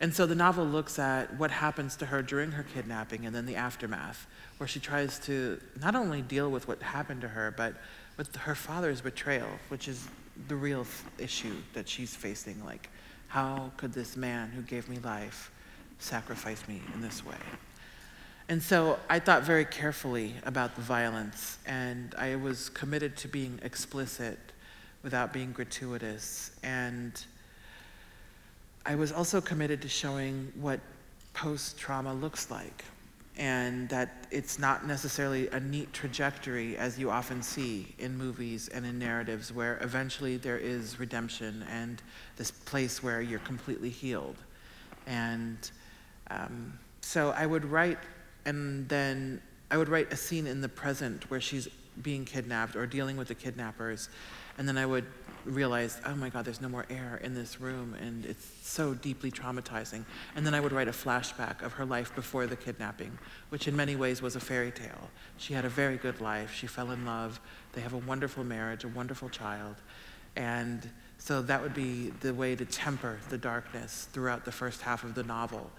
[0.00, 3.44] And so the novel looks at what happens to her during her kidnapping and then
[3.44, 7.74] the aftermath, where she tries to not only deal with what happened to her, but
[8.16, 10.08] with her father's betrayal, which is
[10.48, 10.86] the real
[11.18, 12.64] issue that she's facing.
[12.64, 12.88] Like,
[13.28, 15.52] how could this man who gave me life
[15.98, 17.36] sacrifice me in this way?
[18.48, 23.60] And so I thought very carefully about the violence, and I was committed to being
[23.62, 24.38] explicit
[25.04, 26.50] without being gratuitous.
[26.62, 27.12] And
[28.86, 30.80] I was also committed to showing what
[31.34, 32.84] post trauma looks like,
[33.36, 38.84] and that it's not necessarily a neat trajectory as you often see in movies and
[38.84, 42.02] in narratives, where eventually there is redemption and
[42.36, 44.36] this place where you're completely healed.
[45.06, 45.70] And
[46.30, 47.98] um, so I would write
[48.44, 49.40] and then
[49.70, 51.68] I would write a scene in the present where she's
[52.02, 54.08] being kidnapped or dealing with the kidnappers,
[54.58, 55.06] and then I would
[55.44, 59.30] realize, oh my God, there's no more air in this room, and it's so deeply
[59.30, 60.04] traumatizing.
[60.36, 63.74] And then I would write a flashback of her life before the kidnapping, which in
[63.74, 65.08] many ways was a fairy tale.
[65.38, 66.52] She had a very good life.
[66.54, 67.40] She fell in love.
[67.72, 69.76] They have a wonderful marriage, a wonderful child.
[70.36, 75.04] And so that would be the way to temper the darkness throughout the first half
[75.04, 75.70] of the novel.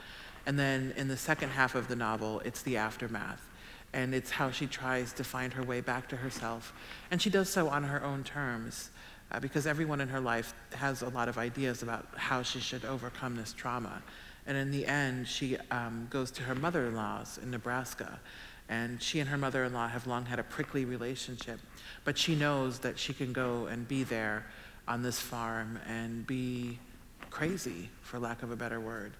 [0.46, 3.48] And then in the second half of the novel, it's the aftermath.
[3.94, 6.74] And it's how she tries to find her way back to herself.
[7.12, 8.90] And she does so on her own terms,
[9.32, 12.86] uh, because everyone in her life has a lot of ideas about how she should
[12.86, 14.02] overcome this trauma.
[14.48, 18.20] And in the end, she um, goes to her mother in law's in Nebraska.
[18.70, 21.60] And she and her mother in law have long had a prickly relationship.
[22.06, 24.46] But she knows that she can go and be there
[24.88, 26.80] on this farm and be
[27.30, 29.14] crazy, for lack of a better word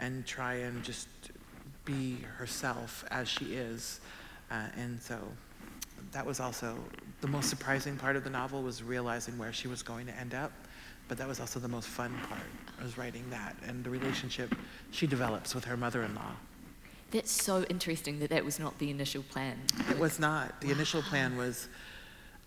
[0.00, 1.08] and try and just
[1.84, 4.00] be herself as she is.
[4.50, 5.18] Uh, and so
[6.12, 6.76] that was also
[7.20, 10.34] the most surprising part of the novel was realizing where she was going to end
[10.34, 10.52] up.
[11.08, 12.40] But that was also the most fun part,
[12.82, 14.54] was writing that and the relationship
[14.90, 16.32] she develops with her mother-in-law.
[17.10, 19.58] That's so interesting that that was not the initial plan.
[19.90, 20.60] It was not.
[20.60, 20.74] The wow.
[20.74, 21.68] initial plan was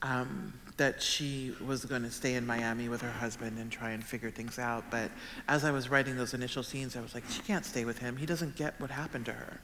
[0.04, 4.04] um, that she was going to stay in Miami with her husband and try and
[4.04, 4.84] figure things out.
[4.92, 5.10] But
[5.48, 8.18] as I was writing those initial scenes, I was like, she can't stay with him.
[8.18, 9.60] He doesn't get what happened to her.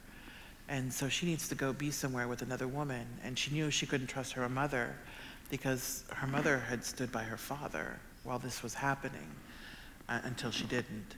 [0.68, 3.06] And so she needs to go be somewhere with another woman.
[3.24, 4.94] And she knew she couldn't trust her mother
[5.50, 9.28] because her mother had stood by her father while this was happening
[10.08, 11.14] uh, until she didn't.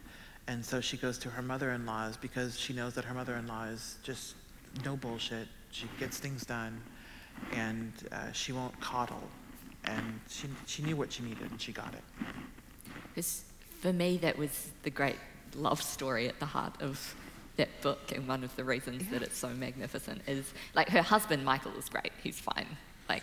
[0.46, 3.36] And so she goes to her mother in law's because she knows that her mother
[3.36, 4.34] in law is just
[4.84, 5.48] no bullshit.
[5.72, 6.80] She gets things done
[7.52, 9.28] and uh, she won't coddle
[9.84, 12.02] and she, she knew what she needed and she got it.
[13.80, 15.16] For me, that was the great
[15.54, 17.14] love story at the heart of
[17.60, 21.44] that book, and one of the reasons that it's so magnificent is like her husband
[21.44, 22.12] Michael is great.
[22.22, 22.66] He's fine,
[23.08, 23.22] like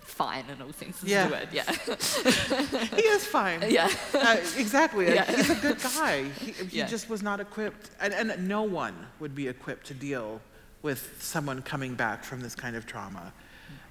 [0.00, 1.24] fine in all senses Yeah.
[1.24, 1.48] of the word.
[1.52, 2.96] Yeah.
[2.96, 3.60] he is fine.
[3.68, 3.88] yeah.
[4.14, 5.06] Uh, exactly.
[5.06, 5.24] Yeah.
[5.36, 6.24] He's a good guy.
[6.40, 6.86] He, he Yeah.
[6.86, 10.40] just was not equipped, and, and no one would be equipped to deal
[10.82, 13.32] with someone coming back from this kind of trauma,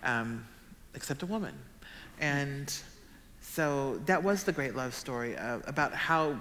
[0.04, 0.46] um,
[0.96, 1.54] except a woman.
[2.20, 2.74] And
[3.42, 6.38] so that was the great love story uh, about how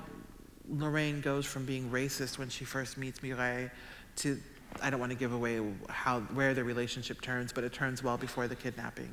[0.71, 3.71] Lorraine goes from being racist when she first meets Mireille
[4.17, 4.39] to
[4.81, 8.17] I don't want to give away how where the relationship turns, but it turns well
[8.17, 9.13] before the kidnapping,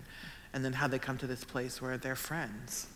[0.54, 2.88] and then how they come to this place where they're friends.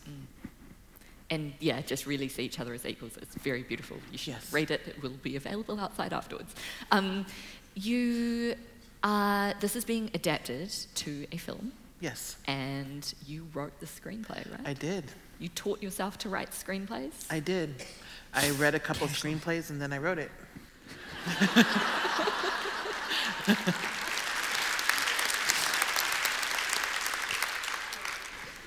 [1.30, 3.16] and yeah, just really see each other as equals.
[3.20, 3.96] It's very beautiful.
[4.12, 4.52] You should Yes.
[4.52, 4.82] read it.
[4.86, 6.54] It will be available outside afterwards.
[6.92, 7.26] Um,
[7.74, 8.54] you
[9.02, 14.66] are, this is being adapted to a film, Yes, and you wrote the screenplay, right?
[14.66, 15.10] I did.
[15.40, 17.12] you taught yourself to write screenplays.
[17.30, 17.82] I did.
[18.34, 20.30] I read a couple screenplays and then I wrote it.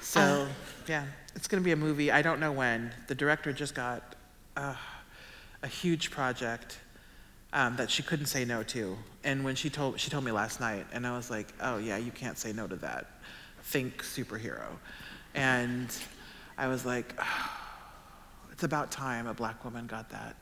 [0.02, 0.48] so,
[0.88, 2.12] yeah, it's going to be a movie.
[2.12, 2.94] I don't know when.
[3.08, 4.16] The director just got
[4.56, 4.76] uh,
[5.64, 6.80] a huge project
[7.52, 8.96] um, that she couldn't say no to.
[9.24, 11.98] And when she told she told me last night, and I was like, "Oh yeah,
[11.98, 13.08] you can't say no to that.
[13.64, 14.68] Think superhero."
[15.34, 15.88] And
[16.58, 17.20] I was like,
[18.56, 20.38] it's about time a black woman got that.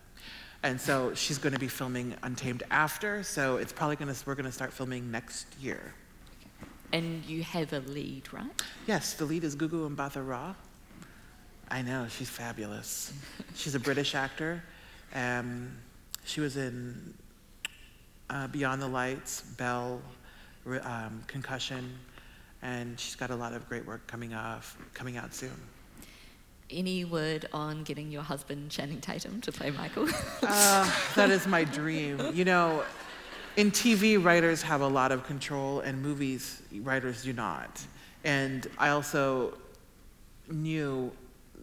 [0.62, 4.36] And so she's going to be filming Untamed after, so it's probably going to we're
[4.36, 5.96] going to start filming next year.
[6.92, 8.46] And you have a lead, right?
[8.86, 10.54] Yes, the lead is Gugu Mbatha Raw.
[11.72, 13.12] I know she's fabulous.
[13.56, 14.64] she's a British actor.
[15.16, 15.76] Um,
[16.24, 17.16] she was in
[18.30, 20.00] uh, Beyond the Lights, Belle,
[20.84, 21.98] um, Concussion,
[22.62, 25.60] and she's got a lot of great work coming off coming out soon.
[26.74, 30.08] Any word on getting your husband Channing Tatum to play Michael?
[30.46, 32.20] Uh, that is my dream.
[32.34, 32.84] You know,
[33.56, 37.82] in TV, writers have a lot of control, and movies, writers do not.
[38.24, 39.58] And I also
[40.50, 41.12] knew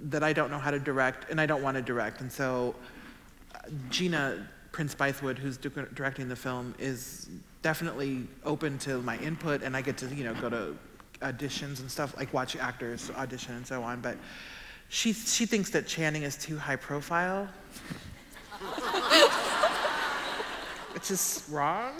[0.04, 2.20] that I don't know how to direct, and I don't want to direct.
[2.20, 2.74] And so,
[3.90, 7.28] Gina Prince Bythewood, who's directing the film, is
[7.62, 10.76] definitely open to my input, and I get to, you know, go to
[11.20, 14.00] auditions and stuff, like watch actors audition and so on.
[14.00, 14.16] But
[14.90, 17.48] she, she thinks that Channing is too high profile.
[20.92, 21.92] which is wrong.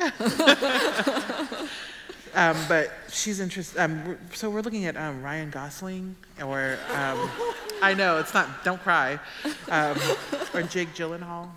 [2.34, 3.78] um, but she's interested.
[3.80, 7.30] Um, so we're looking at um, Ryan Gosling, or um,
[7.82, 8.64] I know it's not.
[8.64, 9.18] Don't cry,
[9.70, 9.96] um,
[10.52, 11.48] or Jake Gyllenhaal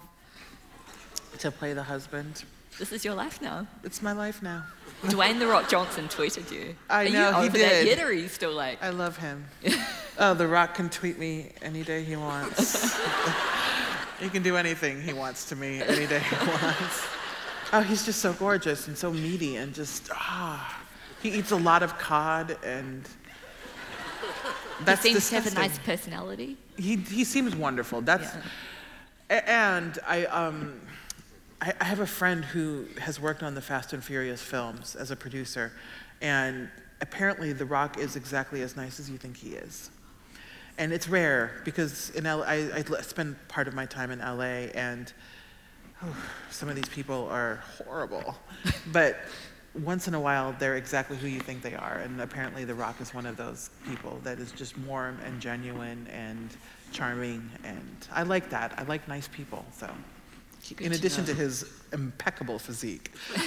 [1.40, 2.44] to play the husband.
[2.80, 3.68] this is your life now.
[3.84, 4.64] It's my life now.
[5.04, 6.76] Dwayne The Rock Johnson tweeted you.
[6.90, 7.88] I Are know, you he over that did.
[7.88, 9.46] yet, or are you still like, I love him.
[10.20, 12.98] oh, The Rock can tweet me any day he wants.
[14.20, 17.06] he can do anything he wants to me any day he wants.
[17.72, 20.82] Oh, he's just so gorgeous and so meaty and just ah.
[21.22, 23.08] He eats a lot of cod and
[24.86, 26.58] that's he seems to have a nice personality?
[26.78, 28.02] He he seems wonderful.
[28.02, 28.34] That's
[29.30, 30.82] a- and I um
[31.62, 35.12] I, I have a friend who has worked on the Fast and Furious films as
[35.12, 35.72] a producer,
[36.22, 36.70] and
[37.02, 39.90] apparently The Rock is exactly as nice as you think he is.
[40.78, 44.70] And it's rare because in L- I, I spend part of my time in LA,
[44.74, 45.14] and
[46.04, 46.16] oh,
[46.50, 48.36] some of these people are horrible.
[48.92, 49.18] but
[49.84, 51.98] once in a while, they're exactly who you think they are.
[52.04, 56.08] And apparently, The Rock is one of those people that is just warm and genuine
[56.12, 56.50] and
[56.92, 57.50] charming.
[57.64, 58.74] And I like that.
[58.78, 59.66] I like nice people.
[59.76, 59.90] So,
[60.70, 61.34] Good in addition know.
[61.34, 63.12] to his impeccable physique,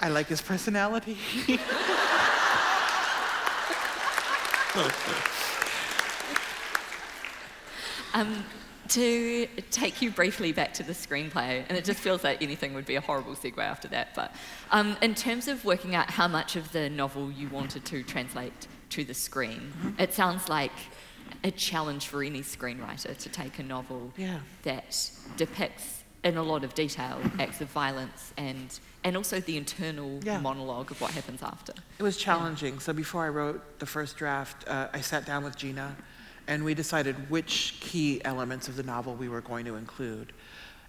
[0.00, 1.16] I like his personality.
[8.14, 8.44] Um,
[8.88, 12.84] to take you briefly back to the screenplay, and it just feels like anything would
[12.84, 14.34] be a horrible segue after that, but
[14.70, 18.52] um, in terms of working out how much of the novel you wanted to translate
[18.90, 20.72] to the screen, it sounds like
[21.42, 24.40] a challenge for any screenwriter to take a novel Yeah.
[24.64, 30.20] that depicts in a lot of detail acts of violence and, and also the internal
[30.22, 30.38] Yeah.
[30.38, 31.72] monologue of what happens after.
[31.98, 32.78] It was challenging.
[32.78, 35.96] So before I wrote the first draft, uh, I sat down with Gina,
[36.46, 40.32] and we decided which key elements of the novel we were going to include.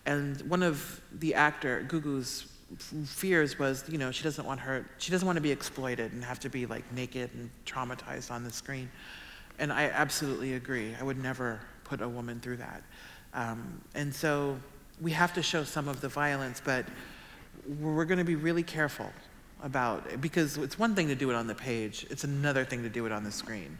[0.05, 2.47] And one of the actor, Gugu's
[3.05, 6.23] fears was, you know, she doesn't want her, she doesn't want to be exploited and
[6.23, 8.89] have to be like naked and traumatized on the screen.
[9.59, 10.95] And I absolutely agree.
[10.99, 12.83] I would never put a woman through that.
[13.35, 14.57] Um, and so
[15.01, 16.85] we have to show some of the violence, but
[17.79, 19.11] we're going to be really careful
[19.61, 22.83] about it because it's one thing to do it on the page, it's another thing
[22.83, 23.77] to do it on the screen.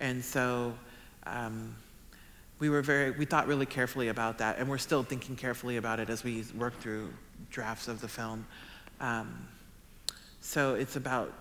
[0.00, 0.74] And so
[1.26, 1.74] um,
[2.58, 6.00] we were very, we thought really carefully about that, and we're still thinking carefully about
[6.00, 7.12] it as we work through
[7.50, 8.46] drafts of the film.
[9.00, 9.48] Um,
[10.40, 11.32] so it's about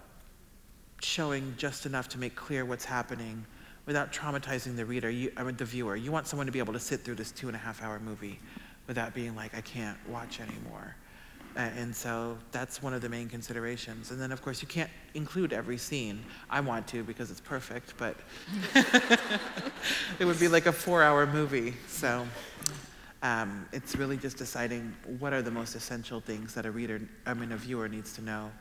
[1.01, 3.45] showing just enough to make clear what's happening
[3.85, 5.95] without traumatizing the reader, you, I mean, the viewer.
[5.95, 7.99] You want someone to be able to sit through this two and a half hour
[7.99, 8.39] movie
[8.87, 10.95] without being like, I can't watch anymore.
[11.55, 14.11] And so that's one of the main considerations.
[14.11, 16.21] And then, of course, you can't include every scene.
[16.49, 18.17] I want to because it's perfect, but
[20.19, 21.73] it would be like a four hour movie.
[21.87, 22.27] So
[23.23, 27.33] um, it's really just deciding what are the most essential things that a reader, I
[27.33, 28.51] mean, a viewer needs to know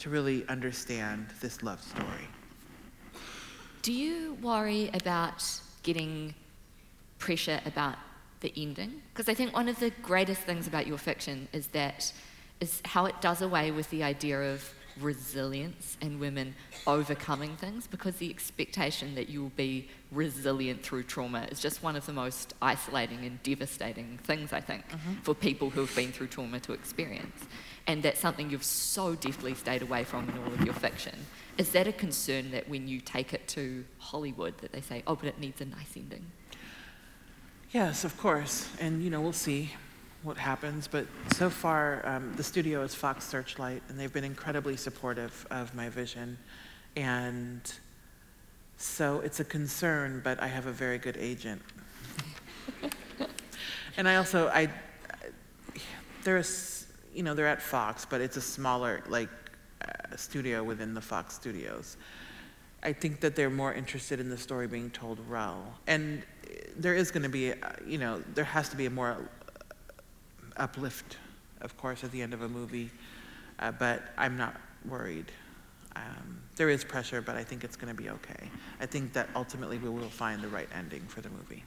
[0.00, 2.28] to really understand this love story.
[3.80, 5.44] Do you worry about
[5.82, 6.34] getting
[7.18, 7.96] pressure about
[8.44, 9.02] the ending?
[9.12, 12.12] Because I think one of the greatest things about your fiction is that
[12.60, 16.54] is how it does away with the idea of resilience and women
[16.86, 21.96] overcoming things because the expectation that you will be resilient through trauma is just one
[21.96, 25.14] of the most isolating and devastating things, I think, mm-hmm.
[25.22, 27.44] for people who have been through trauma to experience.
[27.86, 31.18] And that's something you've so deftly stayed away from in all of your fiction.
[31.58, 35.16] Is that a concern that when you take it to Hollywood that they say, oh,
[35.16, 36.24] but it needs a nice ending?
[37.74, 38.68] Yes, of course.
[38.78, 39.72] And, you know, we'll see
[40.22, 40.86] what happens.
[40.86, 45.74] But so far, um, the studio is Fox Searchlight, and they've been incredibly supportive of
[45.74, 46.38] my vision.
[46.94, 47.60] And
[48.76, 51.62] so it's a concern, but I have a very good agent.
[53.96, 54.68] and I also, I,
[56.22, 59.30] there's, you know, they're at Fox, but it's a smaller, like,
[59.82, 61.96] uh, studio within the Fox studios.
[62.84, 65.74] I think that they're more interested in the story being told well.
[65.88, 66.22] And
[66.76, 69.28] there is going to be, uh, you know, there has to be a more
[70.56, 71.16] uplift,
[71.60, 72.90] of course, at the end of a movie,
[73.58, 75.30] uh, but I'm not worried.
[75.96, 78.50] Um, there is pressure, but I think it's going to be okay.
[78.80, 81.62] I think that ultimately we will find the right ending for the movie.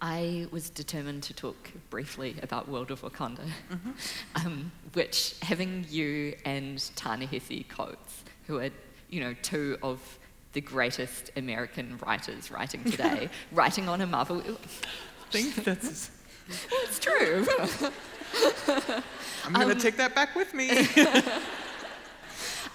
[0.00, 4.46] I was determined to talk briefly about World of Wakanda, mm-hmm.
[4.46, 8.70] um, which having you and Ta-Nehisi Coates, who are,
[9.08, 10.18] you know, two of
[10.54, 14.40] the greatest American writers writing today, writing on a Marvel.
[14.40, 16.10] I think that's
[16.48, 17.46] it's true.
[19.44, 20.70] I'm going to um, take that back with me.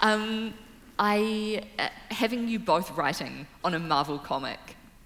[0.02, 0.54] um,
[0.98, 4.60] I, uh, having you both writing on a Marvel comic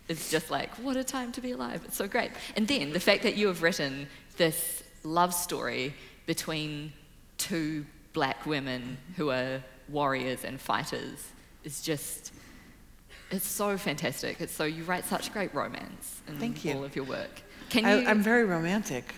[0.07, 1.83] is just like, what a time to be alive.
[1.85, 2.31] It's so great.
[2.55, 4.07] And then the fact that you have written
[4.37, 5.93] this love story
[6.25, 6.91] between
[7.37, 11.31] two black women who are warriors and fighters
[11.63, 12.33] is just
[13.33, 14.39] it's so fantastic.
[14.39, 16.73] It's so you write such great romance in Thank you.
[16.73, 17.41] all of your work.
[17.69, 19.15] Can you, I, am very romantic.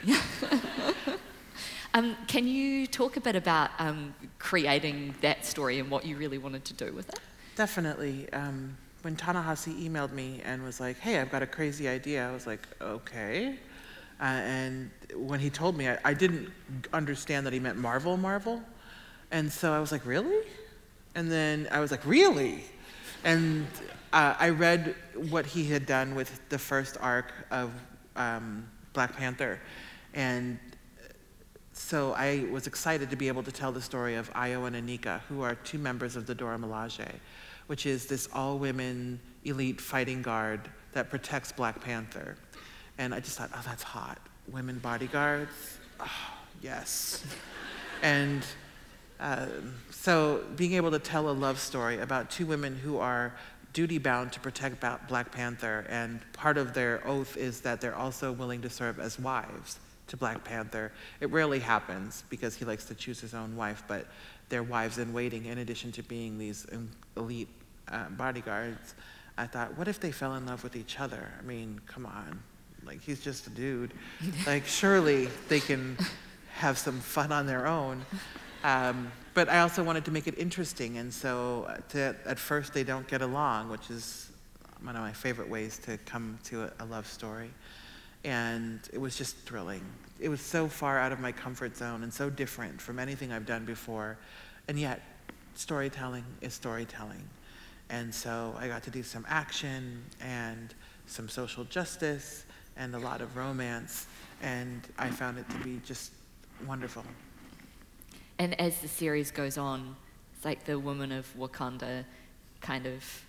[1.94, 6.38] um, can you talk a bit about um, creating that story and what you really
[6.38, 7.20] wanted to do with it?
[7.58, 8.32] Definitely.
[8.32, 12.32] Um, when Ta-Nehisi emailed me and was like, hey, I've got a crazy idea, I
[12.32, 13.58] was like, okay.
[14.22, 16.50] Uh, and when he told me, I, I, didn't
[16.94, 18.64] understand that he meant Marvel, Marvel.
[19.32, 20.48] And so I was like, really?
[21.16, 22.64] And then I was like, really?
[23.26, 23.68] And
[24.16, 24.96] uh, I read
[25.30, 27.74] what he had done with the first arc of
[28.16, 29.60] um, Black Panther.
[30.14, 30.58] And
[31.74, 35.20] so I was excited to be able to tell the story of Ayo and Aneka,
[35.28, 37.12] who are two members of the Dora Milaje,
[37.68, 40.62] which is this all women elite fighting guard
[40.94, 42.38] that protects Black Panther.
[42.98, 44.20] And I just thought, oh, that's hot.
[44.50, 45.52] Women bodyguards?
[46.00, 47.26] Oh, yes.
[48.02, 48.46] and
[49.20, 49.48] uh,
[49.92, 53.34] so being able to tell a love story about two women who are
[53.76, 58.32] duty bound to protect Black Panther, and part of their oath is that they're also
[58.32, 60.94] willing to serve as wives to Black Panther.
[61.20, 64.08] It rarely happens because he likes to choose his own wife, but
[64.48, 66.66] they're wives in waiting in addition to being these
[67.18, 67.50] elite
[67.90, 68.96] uh, bodyguards.
[69.38, 71.30] I thought, what if they fell in love with each other?
[71.38, 72.40] I mean, come on.
[72.86, 73.92] Like, he's just a dude.
[74.48, 75.98] like, surely they can
[76.54, 78.06] have some fun on their own.
[78.66, 82.74] Um, but I also wanted to make it interesting, and so uh, to, at first
[82.74, 84.32] they don't get along, which is
[84.82, 87.52] one of my favorite ways to come to a, a love story.
[88.24, 89.84] And it was just thrilling.
[90.20, 93.46] It was so far out of my comfort zone and so different from anything I've
[93.46, 94.18] done before.
[94.68, 95.00] And yet,
[95.54, 97.22] storytelling is storytelling.
[97.92, 100.74] And so I got to do some action and
[101.06, 102.46] some social justice
[102.78, 104.08] and a lot of romance.
[104.42, 106.14] And I found it to be just
[106.66, 107.04] wonderful.
[108.38, 109.96] And as the series goes on,
[110.36, 112.06] it's like the woman of Wakanda
[112.62, 113.26] kind of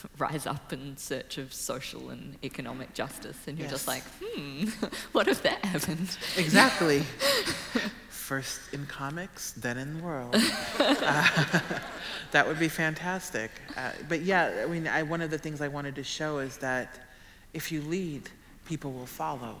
[0.18, 3.72] rise up in search of social and economic justice, and you're yes.
[3.72, 4.64] just like, hmm,
[5.12, 6.16] what if that happened?
[6.36, 7.00] Exactly.
[8.08, 10.34] First in comics, then in the world.
[10.78, 11.48] uh,
[12.30, 13.50] that would be fantastic.
[13.76, 16.56] Uh, but yeah, I mean, I, one of the things I wanted to show is
[16.58, 17.00] that
[17.52, 18.30] if you lead,
[18.64, 19.58] people will follow.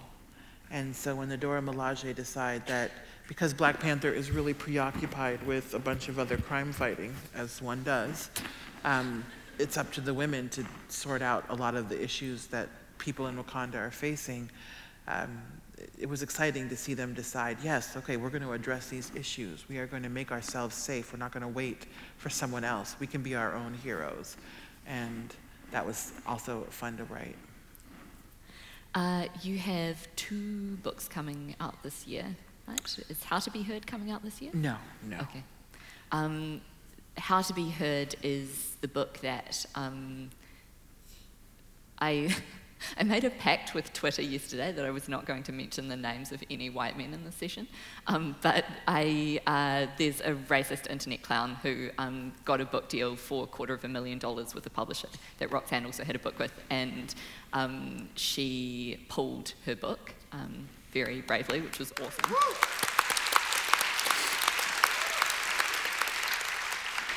[0.70, 2.92] And so when the Dora Milaje decide that
[3.28, 7.82] because Black Panther is really preoccupied with a bunch of other crime fighting, as one
[7.82, 8.30] does,
[8.84, 9.24] um,
[9.58, 12.68] it's up to the women to sort out a lot of the issues that
[12.98, 14.50] people in Wakanda are facing.
[15.08, 15.42] Um,
[15.98, 19.68] it was exciting to see them decide, yes, okay, we're going to address these issues.
[19.68, 21.12] We are going to make ourselves safe.
[21.12, 21.86] We're not going to wait
[22.18, 22.96] for someone else.
[23.00, 24.36] We can be our own heroes.
[24.86, 25.34] And
[25.70, 27.36] that was also fun to write.
[28.94, 32.36] Uh, you have two books coming out this year,
[32.72, 32.98] right?
[33.08, 34.50] Is How to Be Heard coming out this year?
[34.54, 35.18] No, no.
[35.20, 35.42] Okay.
[36.10, 36.60] Um,
[37.16, 40.30] How to Be Heard is the book that um,
[41.98, 42.34] I
[42.98, 45.96] I made a pact with Twitter yesterday that I was not going to mention the
[45.96, 47.68] names of any white men in the session.
[48.06, 53.16] Um, but I, uh, there's a racist internet clown who um, got a book deal
[53.16, 55.08] for a quarter of a million dollars with a publisher
[55.38, 57.14] that Roxane also had a book with, and
[57.52, 62.34] um, she pulled her book um, very bravely, which was awesome.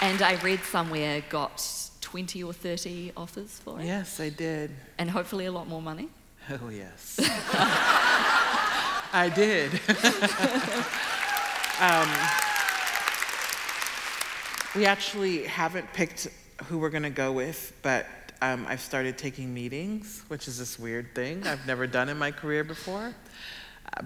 [0.01, 1.65] And I read somewhere got
[2.01, 3.85] 20 or 30 offers for it.
[3.85, 4.71] Yes, I did.
[4.97, 6.09] And hopefully a lot more money.
[6.49, 7.19] Oh, yes.
[9.13, 9.71] I did.
[11.81, 12.09] um,
[14.75, 16.27] we actually haven't picked
[16.65, 18.05] who we're going to go with, but
[18.41, 22.31] um, I've started taking meetings, which is this weird thing I've never done in my
[22.31, 23.13] career before.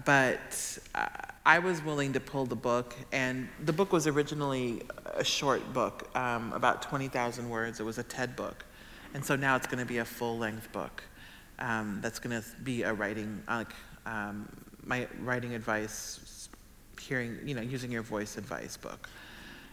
[0.06, 1.08] But uh,
[1.46, 6.10] I was willing to pull the book, and the book was originally a short book,
[6.16, 7.80] um, about 20,000 words.
[7.80, 8.66] It was a TED book.
[9.14, 11.04] And so now it's going to be a full length book
[11.58, 13.74] um, that's going to be a writing, like
[14.06, 14.48] um,
[14.84, 16.50] my writing advice,
[17.02, 19.10] hearing, you know, using your voice advice book.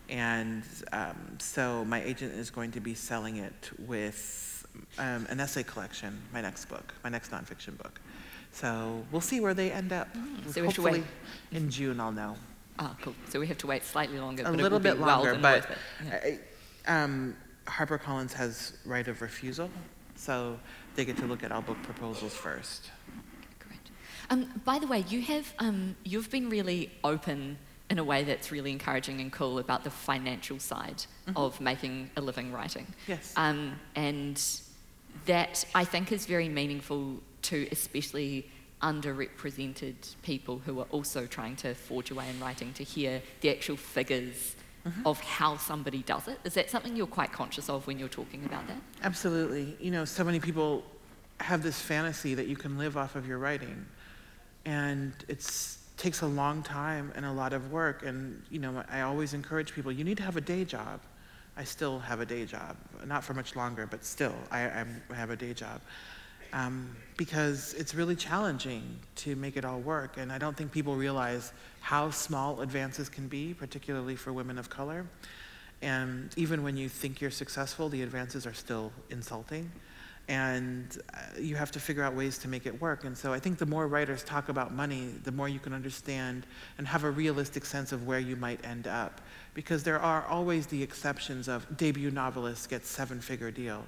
[0.09, 0.63] And
[0.93, 4.67] um, so my agent is going to be selling it with
[4.99, 8.01] um, an essay collection, my next book, my next nonfiction book.
[8.57, 10.09] So we'll see where they end up.
[10.15, 11.05] Mm, so we have to wait.
[11.53, 12.37] in June, I'll know.
[12.79, 13.15] Ah, cool.
[13.29, 14.45] So we have to wait slightly longer.
[14.47, 15.71] A little bit be well longer, but.
[16.05, 16.37] Yeah.
[16.89, 17.37] Um,
[17.67, 19.69] HarperCollins has right of refusal,
[20.15, 20.59] so
[20.95, 22.91] they get to look at all book proposals first.
[23.59, 23.79] Great.
[24.31, 27.59] Um, by the way, you have um, you've been really open
[27.91, 31.05] in a way that's really encouraging and cool about the financial side
[31.35, 32.87] of making a living writing.
[33.07, 33.35] Yes.
[33.37, 34.43] Um, and
[35.27, 38.49] that I think is very meaningful to especially
[38.83, 43.77] underrepresented people who are also trying to forge away in writing to hear the actual
[43.77, 44.55] figures
[44.87, 45.07] mm-hmm.
[45.07, 46.39] of how somebody does it.
[46.45, 48.77] Is that something you're quite conscious of when you're talking about that?
[49.03, 49.77] Absolutely.
[49.81, 50.85] You know, so many people
[51.41, 53.87] have this fantasy that you can live off of your writing.
[54.65, 55.41] And it
[55.97, 58.05] takes a long time and a lot of work.
[58.05, 61.01] And, you know, I always encourage people you need to have a day job.
[61.57, 62.77] I still have a day job,
[63.07, 65.81] not for much longer, but still, I, I have a day job.
[66.53, 70.19] Um, because it's really challenging to make it all work.
[70.19, 74.69] And I don't think people realize how small advances can be, particularly for women of
[74.69, 75.07] color.
[75.83, 79.71] And even when you think you're successful, the advances are still insulting.
[80.29, 83.05] And uh, you have to figure out ways to make it work.
[83.05, 86.47] And so I think the more writers talk about money, the more you can understand
[86.79, 89.21] and have a realistic sense of where you might end up.
[89.55, 93.85] Because there are always the exceptions of debut novelists get seven figure deal.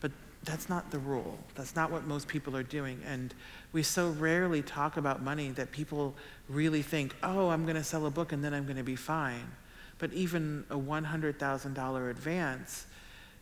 [0.00, 0.12] But
[0.44, 1.38] that's not the rule.
[1.54, 3.02] That's not what most people are doing.
[3.06, 3.34] And
[3.72, 6.14] we so rarely talk about money that people
[6.48, 8.96] really think, oh, I'm going to sell a book and then I'm going to be
[8.96, 9.50] fine.
[9.98, 12.86] But even a $100,000 advance,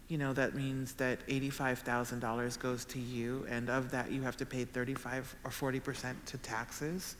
[0.08, 4.46] you know, that means that $85,000 goes to you, and of that, you have to
[4.46, 7.16] pay 35 or 40% to taxes,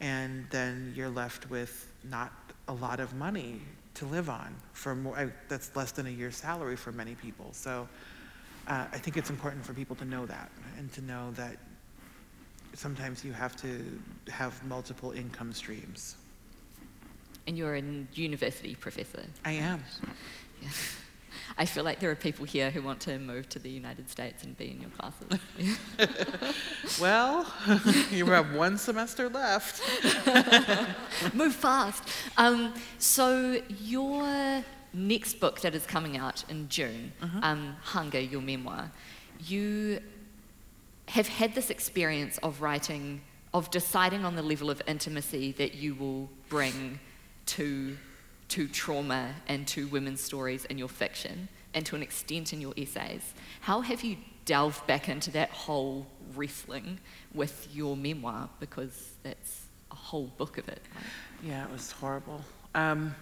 [0.00, 2.32] and then you're left with not
[2.68, 3.60] a lot of money
[3.94, 7.50] to live on for more, that's less than a year's salary for many people.
[7.52, 7.86] So
[8.68, 11.56] uh, I think it's important for people to know that, and to know that
[12.74, 16.16] sometimes you have to have multiple income streams.
[17.46, 17.82] And you're a
[18.14, 19.24] university professor.
[19.44, 19.82] I am.
[20.60, 20.68] Yeah.
[21.58, 24.44] I feel like there are people here who want to move to the United States
[24.44, 25.40] and be in your classes.
[27.00, 27.46] Well,
[28.10, 29.82] you have one semester left.
[31.34, 32.04] move fast.
[32.36, 37.12] Um, so your next book that is coming out in June,
[37.42, 38.90] um, Hunger, your memoir,
[39.46, 40.00] you
[41.08, 43.20] have had this experience of writing,
[43.52, 46.98] of deciding on the level of intimacy that you will bring
[47.46, 47.96] to,
[48.48, 52.74] to trauma and to women's stories in your fiction, and to an extent in your
[52.76, 53.34] essays.
[53.62, 56.98] How have you delved back into that whole wrestling
[57.34, 58.48] with your memoir?
[58.60, 60.82] Because that's a whole book of it.
[60.94, 61.04] right?
[61.42, 62.42] Yeah, it was horrible.
[62.74, 63.14] Um,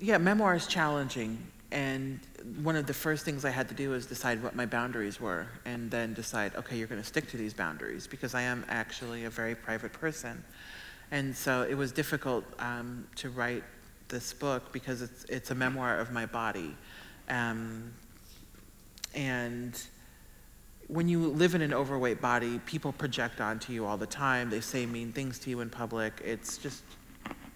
[0.00, 1.38] yeah, memoir is challenging.
[1.70, 2.20] And
[2.62, 5.46] one of the first things I had to do was decide what my boundaries were
[5.66, 9.24] and then decide, okay, you're going to stick to these boundaries because I am actually
[9.24, 10.42] a very private person.
[11.10, 13.64] And so it was difficult um, to write
[14.08, 16.74] this book because it's, it's a memoir of my body.
[17.28, 17.92] Um,
[19.14, 19.80] and
[20.86, 24.48] when you live in an overweight body, people project onto you all the time.
[24.48, 26.22] They say mean things to you in public.
[26.24, 26.82] It's just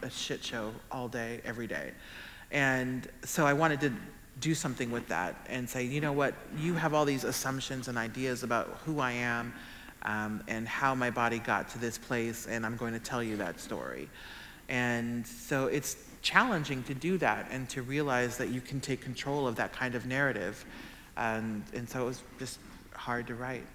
[0.02, 1.92] a shit show all day, every day.
[2.52, 3.92] And so I wanted to
[4.40, 7.96] do something with that and say, you know what, you have all these assumptions and
[7.96, 9.54] ideas about who I am
[10.02, 13.36] um, and how my body got to this place, and I'm going to tell you
[13.38, 14.08] that story.
[14.68, 19.46] And so it's challenging to do that and to realize that you can take control
[19.46, 20.64] of that kind of narrative.
[21.16, 22.58] And, and so it was just
[22.94, 23.66] hard to write.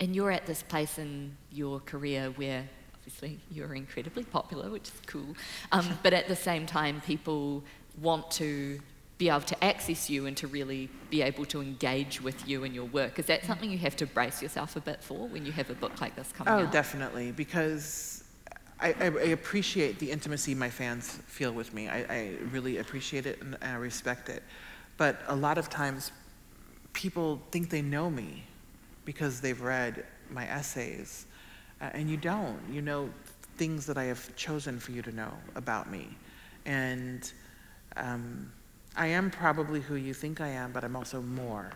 [0.00, 2.68] And you're at this place in your career where
[3.12, 5.34] obviously you're incredibly popular, which is cool.
[5.70, 7.62] Um, but at the same time, people
[8.00, 8.80] want to
[9.18, 12.74] be able to access you and to really be able to engage with you and
[12.74, 13.18] your work.
[13.18, 15.74] Is that something you have to brace yourself a bit for when you have a
[15.74, 16.68] book like this coming oh, out?
[16.68, 18.24] Oh, definitely, because
[18.80, 21.88] I, I, appreciate the intimacy my fans feel with me.
[21.88, 24.42] I, I really appreciate it and I respect it.
[24.96, 26.10] But a lot of times,
[26.92, 28.44] people think they know me
[29.04, 31.26] because they've read my essays,
[31.82, 32.58] uh, and you don't.
[32.70, 33.10] You know
[33.56, 36.08] things that I have chosen for you to know about me,
[36.64, 37.30] and
[37.96, 38.50] um,
[38.96, 41.70] I am probably who you think I am, but I'm also more.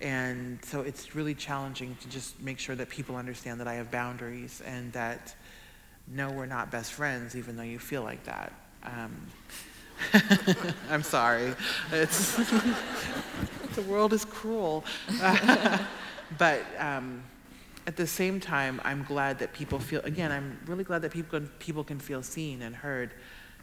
[0.00, 3.90] And so it's really challenging to just make sure that people understand that I have
[3.90, 5.34] boundaries and that
[6.08, 8.52] no, we're not best friends, even though you feel like that.
[8.84, 9.26] Um,
[10.90, 11.54] I'm sorry.
[13.74, 14.84] The world is cruel.
[16.38, 17.22] but um,
[17.86, 21.40] at the same time, I'm glad that people feel, again, I'm really glad that people
[21.40, 23.12] can, people can feel seen and heard.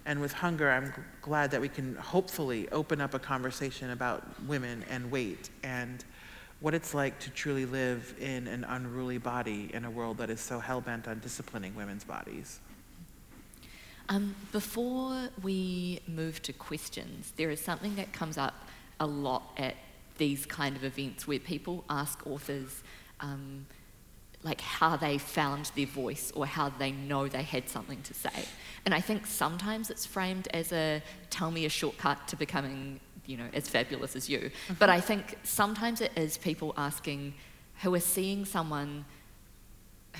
[0.05, 4.83] And with hunger, I'm glad that we can hopefully open up a conversation about women
[4.89, 6.03] and weight and
[6.59, 10.41] what it's like to truly live in an unruly body in a world that is
[10.41, 12.59] so hell bent on disciplining women's bodies.
[14.09, 18.55] Um, before we move to questions, there is something that comes up
[18.99, 19.75] a lot at
[20.17, 22.83] these kind of events where people ask authors
[23.21, 23.65] um,
[24.43, 28.45] like how they found their voice or how they know they had something to say.
[28.85, 33.37] And I think sometimes it's framed as a tell me a shortcut to becoming, you
[33.37, 34.39] know, as fabulous as you.
[34.39, 34.73] Mm-hmm.
[34.79, 37.33] But I think sometimes it is people asking
[37.81, 39.05] who are seeing someone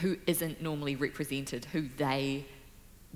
[0.01, 2.45] who isn't normally represented, who they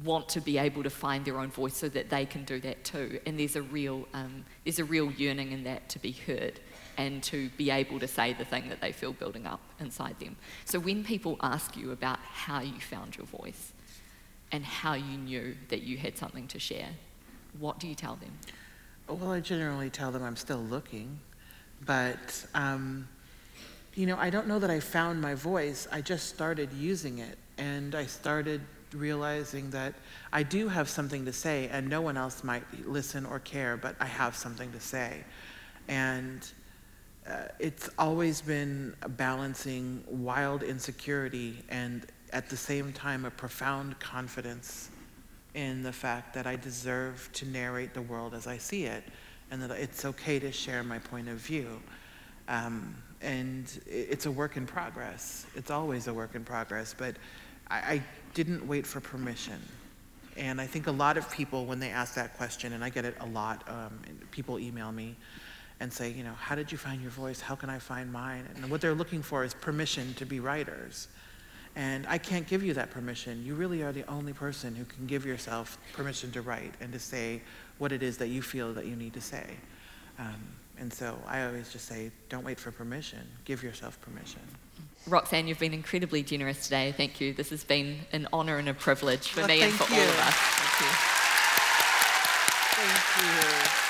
[0.04, 2.84] want to be able to find their own voice so that they can do that
[2.84, 3.20] too.
[3.26, 6.60] And there's a real, um, there's a real yearning in that to be heard
[6.98, 10.36] and to be able to say the thing that they feel building up inside them.
[10.66, 13.74] So when people ask you about how you found your voice
[14.52, 16.90] and how you knew that you had something to share,
[17.60, 18.32] what do you tell them?
[19.08, 21.20] Well, I generally tell them I'm still looking,
[21.86, 23.08] but um,
[23.96, 25.88] you know, I don't know that I found my voice.
[25.92, 28.62] I just started using it, and I started
[28.94, 29.94] realizing that
[30.32, 33.96] I do have something to say, and no one else might listen or care, but
[34.00, 35.24] I have something to say.
[35.88, 36.48] And
[37.28, 44.90] uh, it's always been balancing wild insecurity and at the same time a profound confidence
[45.54, 49.04] in the fact that I deserve to narrate the world as I see it
[49.52, 51.80] and that it's okay to share my point of view.
[52.48, 55.46] Um, and it's a work in progress.
[55.56, 57.16] It's always a work in progress, but
[57.70, 58.04] I, I
[58.34, 59.62] didn't wait for permission.
[60.36, 63.06] And I think a lot of people, when they ask that question, and I get
[63.06, 64.00] it a lot, um,
[64.32, 65.16] people email me
[65.80, 67.42] and say, you know, how did you find your voice?
[67.42, 68.48] How can I find mine?
[68.56, 71.08] And what they're looking for is permission to be writers.
[71.76, 73.44] And I can't give you that permission.
[73.44, 77.00] You really are the only person who can give yourself permission to write and to
[77.00, 77.42] say
[77.80, 79.46] what it is that you feel that you need to say.
[80.20, 80.36] Um,
[80.80, 83.20] and so I always just say, don't wait for permission.
[83.46, 84.42] Give yourself permission.
[85.08, 86.94] Roxane, you've been incredibly generous today.
[86.96, 87.34] Thank you.
[87.34, 90.00] This has been an honour and a privilege for well, me and for you.
[90.00, 90.36] all of us.
[90.36, 90.88] Thank you.
[92.76, 93.83] Thank you.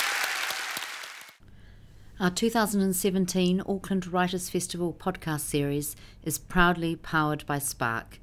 [2.19, 8.19] Our 2017 Auckland Writers Festival podcast series is proudly powered by Spark.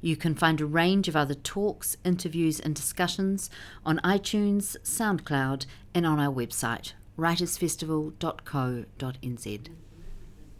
[0.00, 3.50] You can find a range of other talks, interviews, and discussions
[3.84, 9.68] on iTunes, SoundCloud, and on our website, writersfestival.co.nz.